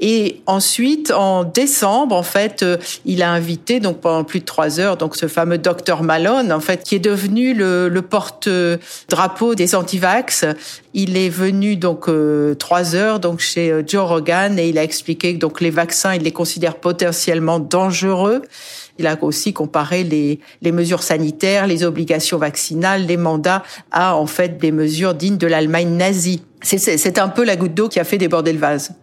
Et 0.00 0.40
ensuite, 0.46 1.10
en 1.10 1.44
décembre, 1.44 2.16
en 2.16 2.22
fait, 2.22 2.62
euh, 2.62 2.76
il 3.04 3.22
a 3.22 3.30
invité 3.30 3.78
donc 3.78 4.00
pendant 4.00 4.24
plus 4.24 4.40
de 4.40 4.44
trois 4.44 4.80
heures 4.80 4.96
donc 4.96 5.16
ce 5.16 5.28
fameux 5.28 5.58
docteur 5.58 6.02
Malone, 6.02 6.52
en 6.52 6.60
fait, 6.60 6.82
qui 6.82 6.94
est 6.94 7.04
devenu 7.04 7.52
le, 7.52 7.88
le 7.88 8.02
porte-drapeau 8.02 9.54
des 9.54 9.74
antivax. 9.74 10.44
Il 10.94 11.16
est 11.16 11.28
venu 11.28 11.76
donc 11.76 12.08
euh, 12.08 12.54
trois 12.54 12.94
heures 12.94 13.20
donc 13.20 13.40
chez 13.40 13.82
Joe 13.86 14.08
Rogan 14.08 14.58
et 14.58 14.68
il 14.68 14.78
a 14.78 14.82
expliqué 14.82 15.34
que 15.34 15.38
donc 15.38 15.60
les 15.60 15.70
vaccins, 15.70 16.14
il 16.14 16.22
les 16.22 16.32
considère 16.32 16.76
potentiellement 16.76 17.58
dangereux. 17.58 18.42
Il 18.98 19.06
a 19.06 19.16
aussi 19.22 19.52
comparé 19.52 20.04
les, 20.04 20.72
mesures 20.72 21.02
sanitaires, 21.02 21.66
les 21.66 21.84
obligations 21.84 22.38
vaccinales, 22.38 23.06
les 23.06 23.16
mandats 23.16 23.62
à 23.90 24.16
en 24.16 24.26
fait 24.26 24.58
des 24.58 24.72
mesures 24.72 25.14
dignes 25.14 25.38
de 25.38 25.46
l'Allemagne 25.46 25.96
nazie. 25.96 26.42
C'est 26.62 27.18
un 27.18 27.28
peu 27.28 27.44
la 27.44 27.56
goutte 27.56 27.74
d'eau 27.74 27.88
qui 27.88 28.00
a 28.00 28.04
fait 28.04 28.18
déborder 28.18 28.52
le 28.52 28.58
vase. 28.58 28.94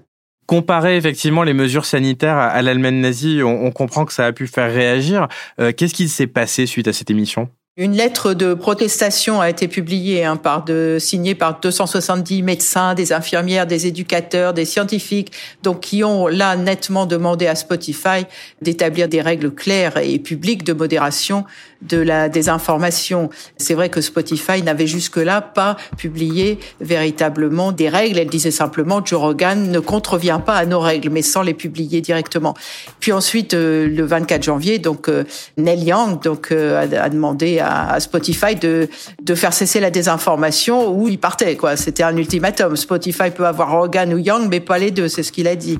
Comparer 0.45 0.97
effectivement 0.97 1.43
les 1.43 1.53
mesures 1.53 1.85
sanitaires 1.85 2.37
à, 2.37 2.61
l'Allemagne 2.61 3.01
nazie, 3.01 3.41
on, 3.43 3.71
comprend 3.71 4.05
que 4.05 4.13
ça 4.13 4.25
a 4.25 4.31
pu 4.31 4.47
faire 4.47 4.73
réagir. 4.73 5.27
Euh, 5.59 5.71
qu'est-ce 5.71 5.93
qui 5.93 6.09
s'est 6.09 6.27
passé 6.27 6.65
suite 6.65 6.87
à 6.87 6.93
cette 6.93 7.11
émission? 7.11 7.49
Une 7.79 7.95
lettre 7.95 8.33
de 8.33 8.53
protestation 8.53 9.39
a 9.39 9.49
été 9.49 9.69
publiée, 9.69 10.25
hein, 10.25 10.35
par 10.35 10.65
de, 10.65 10.97
signée 10.99 11.33
par 11.33 11.61
270 11.61 12.43
médecins, 12.43 12.93
des 12.93 13.13
infirmières, 13.13 13.67
des 13.67 13.87
éducateurs, 13.87 14.53
des 14.53 14.65
scientifiques, 14.65 15.31
donc 15.63 15.79
qui 15.79 16.03
ont 16.03 16.27
là 16.27 16.57
nettement 16.57 17.05
demandé 17.05 17.47
à 17.47 17.55
Spotify 17.55 18.25
d'établir 18.61 19.07
des 19.07 19.21
règles 19.21 19.51
claires 19.51 19.95
et 19.95 20.19
publiques 20.19 20.65
de 20.65 20.73
modération 20.73 21.45
de 21.81 21.97
la 21.97 22.27
désinformation. 22.27 23.29
C'est 23.57 23.73
vrai 23.73 23.89
que 23.89 24.01
Spotify 24.01 24.61
n'avait 24.61 24.87
jusque-là 24.87 25.41
pas 25.41 25.77
publié 25.97 26.59
véritablement 26.81 27.71
des 27.71 27.87
règles. 27.87 28.19
Elle 28.19 28.27
disait 28.27 28.51
simplement 28.51 29.03
Joe 29.03 29.19
Rogan 29.19 29.71
ne 29.71 29.79
contrevient 29.79 30.41
pas 30.45 30.55
à 30.55 30.65
nos 30.65 30.79
règles, 30.81 31.09
mais 31.09 31.21
sans 31.21 31.41
les 31.41 31.53
publier 31.53 32.01
directement. 32.01 32.53
Puis 32.99 33.13
ensuite, 33.13 33.53
euh, 33.53 33.87
le 33.87 34.03
24 34.03 34.43
janvier, 34.43 34.79
donc 34.79 35.07
euh, 35.07 35.23
Neil 35.57 35.85
Young 35.85 36.21
donc 36.21 36.51
euh, 36.51 36.81
a, 36.81 37.09
demandé 37.09 37.59
à, 37.59 37.68
à, 37.69 37.99
Spotify 37.99 38.55
de 38.55 38.89
de 39.21 39.35
faire 39.35 39.53
cesser 39.53 39.79
la 39.79 39.91
désinformation 39.91 40.91
où 40.91 41.07
il 41.07 41.19
partait 41.19 41.55
quoi. 41.55 41.75
C'était 41.75 42.03
un 42.03 42.15
ultimatum. 42.15 42.75
Spotify 42.75 43.29
peut 43.29 43.45
avoir 43.45 43.71
Rogan 43.71 44.13
ou 44.13 44.17
Young, 44.17 44.47
mais 44.49 44.59
pas 44.59 44.77
les 44.77 44.91
deux. 44.91 45.07
C'est 45.07 45.23
ce 45.23 45.31
qu'il 45.31 45.47
a 45.47 45.55
dit. 45.55 45.79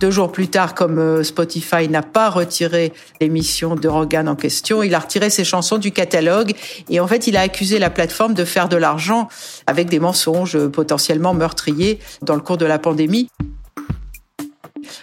Deux 0.00 0.10
jours 0.10 0.32
plus 0.32 0.48
tard, 0.48 0.74
comme 0.74 1.22
Spotify 1.22 1.88
n'a 1.88 2.02
pas 2.02 2.30
retiré 2.30 2.92
l'émission 3.20 3.74
de 3.74 3.88
Rogan 3.88 4.28
en 4.28 4.36
question, 4.36 4.82
il 4.82 4.94
a 4.94 4.98
retiré 4.98 5.30
ses 5.30 5.44
chansons 5.44 5.78
du 5.78 5.92
catalogue. 5.92 6.54
Et 6.90 7.00
en 7.00 7.06
fait, 7.06 7.26
il 7.26 7.36
a 7.36 7.42
accusé 7.42 7.78
la 7.78 7.90
plateforme 7.90 8.34
de 8.34 8.44
faire 8.44 8.68
de 8.68 8.76
l'argent 8.76 9.28
avec 9.66 9.88
des 9.88 9.98
mensonges 9.98 10.58
potentiellement 10.68 11.34
meurtriers 11.34 11.98
dans 12.22 12.34
le 12.34 12.40
cours 12.40 12.56
de 12.56 12.66
la 12.66 12.78
pandémie. 12.78 13.28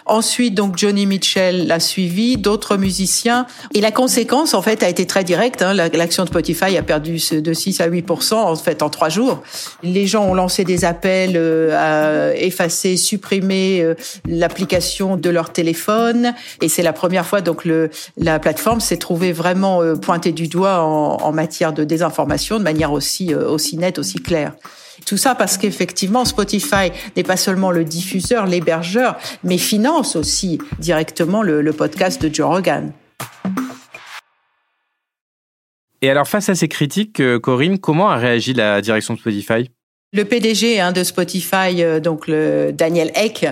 Ensuite, 0.06 0.54
donc 0.54 0.76
Johnny 0.78 1.06
Mitchell 1.06 1.66
l'a 1.66 1.80
suivi, 1.80 2.36
d'autres 2.36 2.76
musiciens. 2.76 3.46
Et 3.72 3.80
la 3.80 3.90
conséquence, 3.90 4.54
en 4.54 4.62
fait, 4.62 4.82
a 4.82 4.88
été 4.88 5.06
très 5.06 5.24
directe. 5.24 5.62
Hein. 5.62 5.74
L'action 5.74 6.24
de 6.24 6.28
Spotify 6.28 6.76
a 6.76 6.82
perdu 6.82 7.18
de 7.32 7.52
6 7.52 7.80
à 7.80 7.88
8% 7.88 8.34
en 8.34 8.56
fait 8.56 8.82
en 8.82 8.90
trois 8.90 9.08
jours. 9.08 9.42
Les 9.82 10.06
gens 10.06 10.24
ont 10.24 10.34
lancé 10.34 10.64
des 10.64 10.84
appels 10.84 11.34
euh, 11.36 12.32
à 12.32 12.36
effacer, 12.36 12.96
supprimer 12.96 13.80
euh, 13.80 13.94
l'application 14.26 15.16
de 15.16 15.30
leur 15.30 15.52
téléphone. 15.52 16.34
Et 16.60 16.68
c'est 16.68 16.82
la 16.82 16.92
première 16.92 17.26
fois 17.26 17.40
donc 17.40 17.64
le, 17.64 17.90
la 18.16 18.38
plateforme 18.38 18.80
s'est 18.80 18.96
trouvée 18.96 19.32
vraiment 19.32 19.82
euh, 19.82 19.96
pointée 19.96 20.32
du 20.32 20.48
doigt 20.48 20.80
en, 20.80 21.18
en, 21.22 21.32
matière 21.32 21.72
de 21.72 21.84
désinformation 21.84 22.58
de 22.58 22.64
manière 22.64 22.92
aussi 22.92 23.34
aussi 23.34 23.76
nette, 23.76 23.98
aussi 23.98 24.16
claire. 24.16 24.52
Tout 25.06 25.16
ça 25.16 25.34
parce 25.34 25.58
qu'effectivement, 25.58 26.24
Spotify 26.24 26.90
n'est 27.16 27.22
pas 27.22 27.36
seulement 27.36 27.70
le 27.70 27.84
diffuseur, 27.84 28.46
l'hébergeur, 28.46 29.16
mais 29.42 29.58
finance 29.58 30.16
aussi 30.16 30.58
directement 30.78 31.42
le, 31.42 31.72
podcast 31.72 32.22
de 32.22 32.32
Joe 32.32 32.46
Rogan. 32.46 32.92
Et 36.02 36.10
alors, 36.10 36.28
face 36.28 36.48
à 36.48 36.54
ces 36.54 36.68
critiques, 36.68 37.20
euh, 37.20 37.40
Corinne, 37.40 37.78
comment 37.78 38.10
a 38.10 38.16
réagi 38.16 38.52
la 38.52 38.80
direction 38.80 39.14
de 39.14 39.18
Spotify? 39.18 39.70
Le 40.16 40.24
PDG 40.24 40.78
hein, 40.78 40.92
de 40.92 41.02
Spotify, 41.02 41.82
euh, 41.82 41.98
donc 41.98 42.28
le 42.28 42.70
Daniel 42.72 43.10
Eck, 43.16 43.48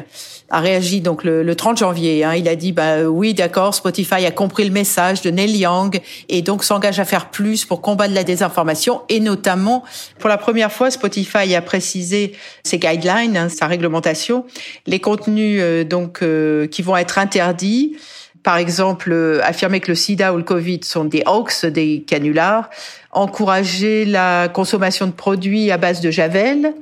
a 0.49 0.61
réagi 0.61 1.00
donc 1.00 1.25
le, 1.25 1.42
le 1.42 1.57
30 1.57 1.78
janvier. 1.78 2.23
Hein. 2.23 2.35
il 2.37 2.47
a 2.47 2.54
dit 2.54 2.71
bah 2.71 3.02
oui 3.02 3.35
d'accord, 3.35 3.75
Spotify 3.75 4.25
a 4.26 4.31
compris 4.31 4.64
le 4.64 4.71
message 4.71 5.23
de 5.23 5.31
Neil 5.31 5.57
Young 5.57 6.00
et 6.28 6.40
donc 6.40 6.62
s'engage 6.62 7.00
à 7.00 7.04
faire 7.04 7.31
plus 7.31 7.64
pour 7.64 7.81
combattre 7.81 8.14
la 8.14 8.23
désinformation 8.23 9.00
et 9.09 9.19
notamment 9.19 9.83
pour 10.21 10.28
la 10.28 10.38
première 10.38 10.71
fois 10.71 10.92
Spotify 10.92 11.52
a 11.57 11.62
précisé 11.62 12.37
ses 12.62 12.78
guidelines, 12.78 13.37
hein, 13.37 13.49
sa 13.49 13.66
réglementation, 13.66 14.45
les 14.87 15.00
contenus 15.00 15.59
euh, 15.61 15.83
donc 15.83 16.23
euh, 16.23 16.69
qui 16.69 16.83
vont 16.83 16.97
être 16.97 17.19
interdits. 17.19 17.97
Par 18.45 18.57
exemple, 18.57 19.40
affirmer 19.45 19.78
que 19.78 19.92
le 19.92 19.95
SIDA 19.95 20.35
ou 20.35 20.37
le 20.37 20.42
Covid 20.42 20.81
sont 20.83 21.04
des 21.04 21.23
hoax, 21.26 21.64
des 21.64 22.02
canulars, 22.04 22.71
encourager 23.12 24.04
la 24.04 24.49
consommation 24.49 25.07
de 25.07 25.12
produits 25.12 25.71
à 25.71 25.78
base 25.78 26.00
de 26.00 26.11
javel. 26.11 26.75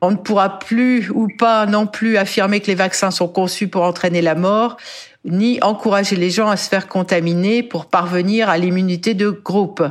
On 0.00 0.12
ne 0.12 0.16
pourra 0.16 0.58
plus 0.58 1.10
ou 1.10 1.28
pas 1.38 1.66
non 1.66 1.86
plus 1.86 2.16
affirmer 2.16 2.60
que 2.60 2.68
les 2.68 2.74
vaccins 2.74 3.10
sont 3.10 3.28
conçus 3.28 3.68
pour 3.68 3.82
entraîner 3.82 4.22
la 4.22 4.34
mort, 4.34 4.76
ni 5.24 5.60
encourager 5.60 6.16
les 6.16 6.30
gens 6.30 6.48
à 6.48 6.56
se 6.56 6.68
faire 6.68 6.86
contaminer 6.86 7.62
pour 7.62 7.86
parvenir 7.86 8.48
à 8.48 8.58
l'immunité 8.58 9.14
de 9.14 9.30
groupe. 9.30 9.82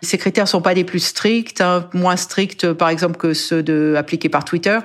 Ces 0.00 0.16
critères 0.16 0.48
sont 0.48 0.62
pas 0.62 0.74
des 0.74 0.84
plus 0.84 1.00
stricts, 1.00 1.60
hein, 1.60 1.88
moins 1.92 2.16
stricts 2.16 2.72
par 2.72 2.88
exemple 2.88 3.16
que 3.16 3.34
ceux 3.34 3.62
de, 3.62 3.94
appliqués 3.96 4.28
par 4.28 4.44
Twitter. 4.44 4.78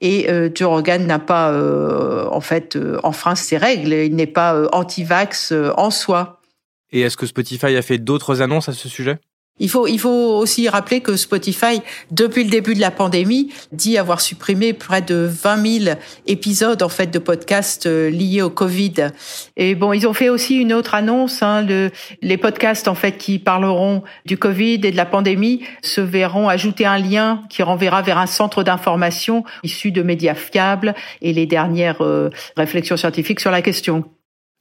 Et 0.00 0.30
euh, 0.30 0.48
Joe 0.54 0.68
Rogan 0.68 1.06
n'a 1.06 1.18
pas, 1.18 1.50
euh, 1.50 2.26
en 2.30 2.40
fait, 2.40 2.76
euh, 2.76 2.98
enfreint 3.02 3.34
ces 3.34 3.56
règles. 3.56 3.92
Il 3.92 4.14
n'est 4.14 4.26
pas 4.26 4.54
euh, 4.54 4.68
anti-vax 4.72 5.52
en 5.76 5.90
soi. 5.90 6.40
Et 6.92 7.00
est-ce 7.00 7.16
que 7.16 7.26
Spotify 7.26 7.76
a 7.76 7.82
fait 7.82 7.98
d'autres 7.98 8.40
annonces 8.40 8.68
à 8.68 8.72
ce 8.72 8.88
sujet? 8.88 9.18
Il 9.60 9.68
faut, 9.68 9.86
il 9.86 9.98
faut 9.98 10.08
aussi 10.08 10.68
rappeler 10.68 11.00
que 11.00 11.16
Spotify, 11.16 11.82
depuis 12.10 12.44
le 12.44 12.50
début 12.50 12.74
de 12.74 12.80
la 12.80 12.90
pandémie, 12.90 13.52
dit 13.72 13.98
avoir 13.98 14.20
supprimé 14.20 14.72
près 14.72 15.02
de 15.02 15.28
20 15.30 15.80
000 15.84 15.96
épisodes 16.26 16.82
en 16.82 16.88
fait 16.88 17.08
de 17.08 17.18
podcasts 17.18 17.86
euh, 17.86 18.10
liés 18.10 18.42
au 18.42 18.50
Covid. 18.50 19.08
Et 19.56 19.74
bon, 19.74 19.92
ils 19.92 20.06
ont 20.06 20.12
fait 20.12 20.28
aussi 20.28 20.56
une 20.56 20.72
autre 20.72 20.94
annonce. 20.94 21.42
Hein, 21.42 21.62
le, 21.62 21.90
les 22.22 22.36
podcasts 22.36 22.88
en 22.88 22.94
fait 22.94 23.18
qui 23.18 23.38
parleront 23.38 24.02
du 24.26 24.36
Covid 24.36 24.80
et 24.84 24.90
de 24.90 24.96
la 24.96 25.06
pandémie 25.06 25.62
se 25.82 26.00
verront 26.00 26.48
ajouter 26.48 26.86
un 26.86 26.98
lien 26.98 27.42
qui 27.50 27.62
renverra 27.62 28.02
vers 28.02 28.18
un 28.18 28.26
centre 28.26 28.62
d'information 28.62 29.44
issu 29.62 29.92
de 29.92 30.02
médias 30.02 30.34
fiables 30.34 30.94
et 31.22 31.32
les 31.32 31.46
dernières 31.46 32.02
euh, 32.02 32.30
réflexions 32.56 32.96
scientifiques 32.96 33.40
sur 33.40 33.50
la 33.50 33.62
question. 33.62 34.04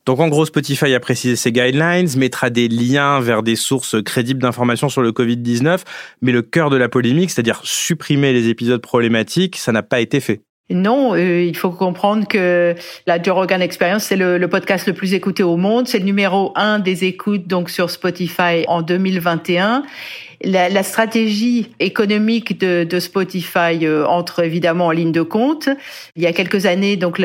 Donc 0.08 0.22
en 0.22 0.30
gros, 0.30 0.46
Spotify 0.46 0.94
a 0.96 1.02
précisé 1.02 1.36
ses 1.36 1.52
guidelines, 1.52 2.08
mettra 2.16 2.50
des 2.50 2.70
liens 2.70 3.20
vers 3.20 3.44
des 3.44 3.58
sources 3.58 4.02
crédibles 4.02 4.42
d'informations 4.42 4.88
sur 4.88 5.02
le 5.02 5.12
Covid-19, 5.12 5.82
mais 6.22 6.32
le 6.32 6.42
cœur 6.42 6.70
de 6.70 6.78
la 6.78 6.88
polémique, 6.88 7.30
c'est-à-dire 7.30 7.60
supprimer 7.66 8.32
les 8.32 8.48
épisodes 8.48 8.82
problématiques, 8.82 9.58
ça 9.58 9.74
n'a 9.74 9.84
pas 9.84 10.00
été 10.00 10.22
fait. 10.22 10.40
Non, 10.70 11.14
euh, 11.14 11.44
il 11.44 11.56
faut 11.58 11.72
comprendre 11.72 12.26
que 12.26 12.74
la 13.06 13.22
Joe 13.22 13.48
Experience, 13.52 14.04
c'est 14.04 14.16
le, 14.16 14.38
le, 14.38 14.48
podcast 14.48 14.88
le 14.88 14.94
plus 14.94 15.14
écouté 15.14 15.44
au 15.44 15.58
monde. 15.58 15.90
C'est 15.90 16.00
le 16.00 16.06
numéro 16.06 16.54
un 16.56 16.80
des 16.80 17.04
écoutes 17.04 17.46
donc 17.46 17.70
sur 17.70 17.90
Spotify 17.90 18.64
en 18.68 18.82
2021 18.82 19.84
la, 20.44 20.70
la 20.70 20.84
stratégie 20.84 21.72
économique 21.80 22.60
de, 22.60 22.84
de 22.84 23.00
Spotify 23.00 23.80
euh, 23.84 24.06
entre 24.06 24.44
évidemment 24.44 24.88
en 24.88 24.92
ligne 24.92 25.12
de 25.12 25.22
compte. 25.22 25.70
Il 26.16 26.24
y 26.24 26.28
a 26.28 26.34
quelques 26.34 26.66
années, 26.66 26.96
donc 26.96 27.22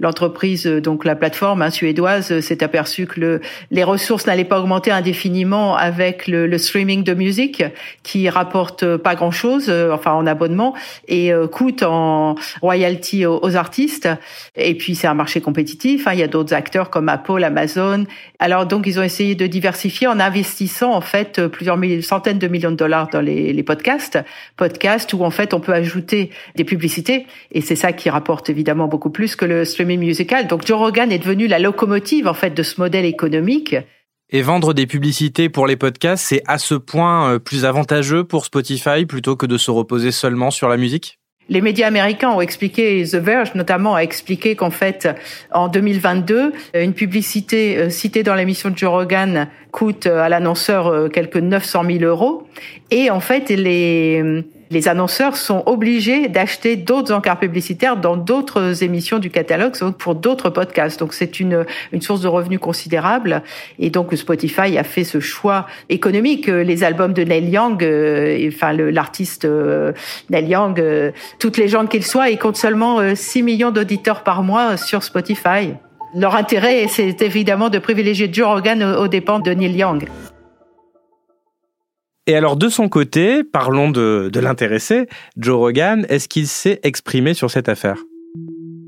l'entreprise, 0.00 0.66
euh, 0.66 0.80
donc 0.80 1.04
la 1.04 1.14
plateforme 1.14 1.62
hein, 1.62 1.70
suédoise, 1.70 2.32
euh, 2.32 2.40
s'est 2.40 2.64
aperçue 2.64 3.06
que 3.06 3.20
le, 3.20 3.40
les 3.70 3.84
ressources 3.84 4.26
n'allaient 4.26 4.44
pas 4.44 4.60
augmenter 4.60 4.90
indéfiniment 4.90 5.76
avec 5.76 6.26
le, 6.26 6.46
le, 6.46 6.58
streaming 6.58 7.04
de 7.04 7.14
musique, 7.14 7.62
qui 8.02 8.28
rapporte 8.28 8.96
pas 8.96 9.14
grand-chose, 9.14 9.70
enfin 9.92 10.12
en 10.12 10.26
abonnement, 10.26 10.74
et 11.06 11.30
coûte 11.52 11.82
en 11.82 12.34
royalty 12.60 13.24
aux, 13.24 13.38
aux 13.42 13.56
artistes. 13.56 14.08
Et 14.56 14.74
puis 14.74 14.96
c'est 14.96 15.06
un 15.06 15.14
marché 15.14 15.40
compétitif. 15.40 16.06
Hein, 16.06 16.12
il 16.14 16.18
y 16.18 16.22
a 16.22 16.26
d'autres 16.26 16.54
acteurs 16.54 16.90
comme 16.90 17.08
Apple, 17.08 17.42
Amazon. 17.44 18.04
Alors 18.38 18.66
donc 18.66 18.86
ils 18.86 18.98
ont 18.98 19.02
essayé 19.02 19.34
de 19.34 19.46
diversifier 19.46 20.08
en 20.08 20.18
investissant 20.18 20.92
en 20.92 21.00
fait 21.00 21.46
plusieurs 21.46 21.78
centaines 22.02 22.38
de 22.38 22.47
millions 22.48 22.70
de 22.70 22.76
dollars 22.76 23.08
dans 23.10 23.20
les, 23.20 23.52
les 23.52 23.62
podcasts, 23.62 24.18
podcasts 24.56 25.12
où 25.12 25.24
en 25.24 25.30
fait 25.30 25.54
on 25.54 25.60
peut 25.60 25.72
ajouter 25.72 26.30
des 26.56 26.64
publicités 26.64 27.26
et 27.52 27.60
c'est 27.60 27.76
ça 27.76 27.92
qui 27.92 28.10
rapporte 28.10 28.50
évidemment 28.50 28.88
beaucoup 28.88 29.10
plus 29.10 29.36
que 29.36 29.44
le 29.44 29.64
streaming 29.64 30.00
musical. 30.00 30.46
Donc 30.46 30.66
Joe 30.66 30.78
Rogan 30.78 31.12
est 31.12 31.18
devenu 31.18 31.46
la 31.46 31.58
locomotive 31.58 32.26
en 32.26 32.34
fait 32.34 32.50
de 32.50 32.62
ce 32.62 32.80
modèle 32.80 33.04
économique. 33.04 33.76
Et 34.30 34.42
vendre 34.42 34.74
des 34.74 34.86
publicités 34.86 35.48
pour 35.48 35.66
les 35.66 35.76
podcasts, 35.76 36.26
c'est 36.26 36.42
à 36.46 36.58
ce 36.58 36.74
point 36.74 37.32
euh, 37.32 37.38
plus 37.38 37.64
avantageux 37.64 38.24
pour 38.24 38.44
Spotify 38.44 39.06
plutôt 39.06 39.36
que 39.36 39.46
de 39.46 39.56
se 39.56 39.70
reposer 39.70 40.10
seulement 40.10 40.50
sur 40.50 40.68
la 40.68 40.76
musique? 40.76 41.18
Les 41.48 41.60
médias 41.60 41.86
américains 41.86 42.30
ont 42.30 42.40
expliqué, 42.40 43.04
The 43.04 43.16
Verge 43.16 43.54
notamment 43.54 43.94
a 43.94 44.00
expliqué 44.00 44.56
qu'en 44.56 44.70
fait, 44.70 45.08
en 45.52 45.68
2022, 45.68 46.52
une 46.74 46.92
publicité 46.92 47.78
euh, 47.78 47.90
citée 47.90 48.22
dans 48.22 48.34
l'émission 48.34 48.70
de 48.70 48.76
Joe 48.76 48.90
Rogan 48.90 49.48
coûte 49.70 50.06
euh, 50.06 50.20
à 50.20 50.28
l'annonceur 50.28 51.10
quelques 51.10 51.36
900 51.36 51.84
000 51.84 52.04
euros. 52.04 52.46
Et 52.90 53.10
en 53.10 53.20
fait, 53.20 53.48
les 53.48 54.44
les 54.70 54.88
annonceurs 54.88 55.36
sont 55.36 55.62
obligés 55.66 56.28
d'acheter 56.28 56.76
d'autres 56.76 57.12
encarts 57.12 57.38
publicitaires 57.38 57.96
dans 57.96 58.16
d'autres 58.16 58.82
émissions 58.82 59.18
du 59.18 59.30
catalogue, 59.30 59.78
donc 59.78 59.96
pour 59.96 60.14
d'autres 60.14 60.50
podcasts. 60.50 61.00
Donc 61.00 61.14
c'est 61.14 61.40
une, 61.40 61.64
une 61.92 62.02
source 62.02 62.20
de 62.20 62.28
revenus 62.28 62.58
considérable. 62.58 63.42
Et 63.78 63.90
donc 63.90 64.14
Spotify 64.14 64.76
a 64.78 64.84
fait 64.84 65.04
ce 65.04 65.20
choix 65.20 65.66
économique. 65.88 66.46
Les 66.48 66.84
albums 66.84 67.12
de 67.12 67.22
Neil 67.22 67.48
Young, 67.48 67.82
euh, 67.82 68.48
enfin 68.48 68.72
l'artiste 68.72 69.44
euh, 69.44 69.92
Neil 70.30 70.46
Young, 70.46 70.80
euh, 70.80 71.12
toutes 71.38 71.56
les 71.56 71.68
gens 71.68 71.86
qu'il 71.86 72.04
soit, 72.04 72.30
il 72.30 72.38
compte 72.38 72.56
seulement 72.56 72.98
6 73.14 73.42
millions 73.42 73.70
d'auditeurs 73.70 74.22
par 74.22 74.42
mois 74.42 74.76
sur 74.76 75.02
Spotify. 75.02 75.74
Leur 76.14 76.34
intérêt, 76.34 76.86
c'est 76.88 77.20
évidemment 77.22 77.68
de 77.68 77.78
privilégier 77.78 78.30
Joe 78.32 78.46
Rogan 78.46 78.82
aux 78.82 79.08
dépens 79.08 79.40
de 79.40 79.50
Neil 79.50 79.76
Young. 79.76 80.08
Et 82.28 82.36
alors, 82.36 82.56
de 82.56 82.68
son 82.68 82.90
côté, 82.90 83.42
parlons 83.42 83.90
de, 83.90 84.28
de 84.30 84.38
l'intéressé, 84.38 85.08
Joe 85.38 85.56
Rogan, 85.56 86.04
est-ce 86.10 86.28
qu'il 86.28 86.46
s'est 86.46 86.78
exprimé 86.82 87.32
sur 87.32 87.50
cette 87.50 87.70
affaire? 87.70 87.96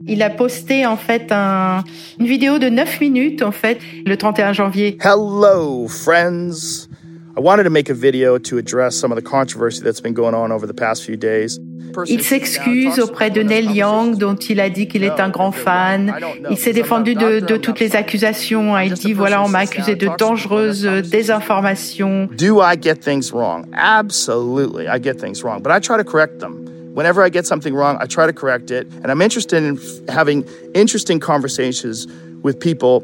Il 0.07 0.22
a 0.22 0.29
posté 0.29 0.85
en 0.85 0.98
fait 0.98 1.33
un, 1.33 1.83
une 2.18 2.26
vidéo 2.26 2.59
de 2.59 2.68
9 2.68 3.00
minutes 3.00 3.40
en 3.40 3.50
fait 3.50 3.79
le 4.05 4.14
31 4.18 4.53
janvier. 4.53 4.98
Hello 5.03 5.88
friends. 5.88 6.89
I 7.37 7.40
wanted 7.40 7.62
to 7.62 7.71
make 7.71 7.88
a 7.88 7.95
video 7.95 8.38
to 8.38 8.59
address 8.59 8.97
some 8.97 9.12
of 9.12 9.16
the 9.16 9.23
controversy 9.23 9.83
that's 9.83 10.01
been 10.01 10.14
going 10.14 10.35
on 10.35 10.51
over 10.51 10.66
the 10.66 10.75
past 10.75 11.05
few 11.05 11.16
days. 11.16 11.61
Il 12.07 12.23
s'excuse 12.23 12.99
auprès 13.01 13.31
de 13.31 13.43
Neil 13.43 13.71
Young, 13.73 14.16
dont 14.16 14.37
il 14.37 14.61
a 14.61 14.69
dit 14.69 14.87
qu'il 14.87 15.03
est 15.05 15.21
un 15.21 15.29
grand 15.29 15.53
fan. 15.53 16.14
Il 16.51 16.57
s'est 16.57 16.73
défendu 16.73 17.14
de, 17.14 17.40
de, 17.40 17.57
toutes 17.57 17.81
les 17.81 17.97
accusations. 17.97 18.77
Il 18.79 18.95
dit, 18.95 19.12
voilà, 19.12 19.43
on 19.43 19.49
m'a 19.49 19.61
accusé 19.61 19.97
de 19.97 20.09
dangereuses 20.19 20.85
désinformations. 21.11 22.29
Do 22.37 22.61
I 22.61 22.77
get 22.81 22.97
things 22.97 23.33
wrong? 23.33 23.66
Absolutely, 23.75 24.87
I 24.87 25.01
get 25.01 25.14
things 25.14 25.43
wrong. 25.43 25.62
But 25.62 25.73
I 25.73 25.81
try 25.81 25.97
to 25.97 26.05
correct 26.05 26.40
them. 26.40 26.64
Whenever 26.95 27.25
I 27.25 27.31
get 27.31 27.47
something 27.47 27.75
wrong, 27.75 27.97
I 28.01 28.07
try 28.07 28.27
to 28.27 28.33
correct 28.33 28.71
it. 28.71 28.87
And 29.03 29.11
I'm 29.11 29.23
interested 29.23 29.62
in 29.62 29.79
having 30.09 30.45
interesting 30.75 31.21
conversations 31.21 32.07
with 32.43 32.59
people 32.59 33.03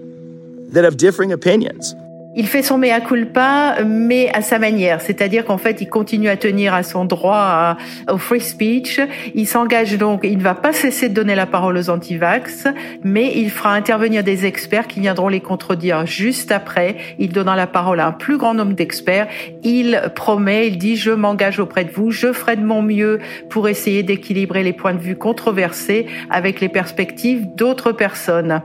that 0.73 0.85
have 0.85 0.97
differing 0.97 1.33
opinions. 1.33 1.95
Il 2.39 2.47
fait 2.47 2.61
son 2.61 2.77
mea 2.77 3.01
culpa, 3.01 3.77
mais 3.87 4.31
à 4.35 4.43
sa 4.43 4.59
manière. 4.59 5.01
C'est-à-dire 5.01 5.47
qu'en 5.47 5.57
fait, 5.57 5.81
il 5.81 5.89
continue 5.89 6.29
à 6.29 6.37
tenir 6.37 6.75
à 6.75 6.83
son 6.83 7.07
droit 7.07 7.79
au 8.11 8.19
free 8.19 8.43
speech. 8.43 9.01
Il 9.35 9.47
s'engage 9.47 9.97
donc, 9.97 10.21
il 10.23 10.37
ne 10.37 10.43
va 10.43 10.55
pas 10.55 10.75
cesser 10.75 11.09
de 11.09 11.15
donner 11.15 11.35
la 11.35 11.47
parole 11.47 11.79
aux 11.79 11.89
anti-vax, 11.89 12.67
mais 13.03 13.33
il 13.35 13.51
fera 13.51 13.73
intervenir 13.73 14.23
des 14.23 14.45
experts 14.45 14.87
qui 14.87 15.01
viendront 15.01 15.29
les 15.29 15.41
contredire 15.41 16.05
juste 16.05 16.53
après. 16.53 16.97
Il 17.19 17.33
donnera 17.33 17.57
la 17.57 17.67
parole 17.67 18.01
à 18.01 18.09
un 18.09 18.13
plus 18.13 18.37
grand 18.37 18.53
nombre 18.53 18.75
d'experts. 18.75 19.29
Il 19.63 20.03
promet, 20.15 20.69
il 20.69 20.77
dit, 20.77 20.97
je 20.97 21.13
m'engage 21.13 21.59
auprès 21.59 21.87
de 21.87 21.91
vous, 21.91 22.11
je 22.11 22.35
ferai 22.35 22.57
de 22.57 22.65
mon 22.65 22.83
mieux 22.83 23.19
pour 23.49 23.67
essayer 23.67 24.03
d'équilibrer 24.03 24.63
les 24.63 24.75
points 24.75 24.93
de 24.93 25.01
vue 25.01 25.17
controversés 25.17 26.07
avec 26.29 26.61
les 26.61 26.69
perspectives 26.69 27.47
d'autres 27.55 27.93
personnes. 27.93 28.61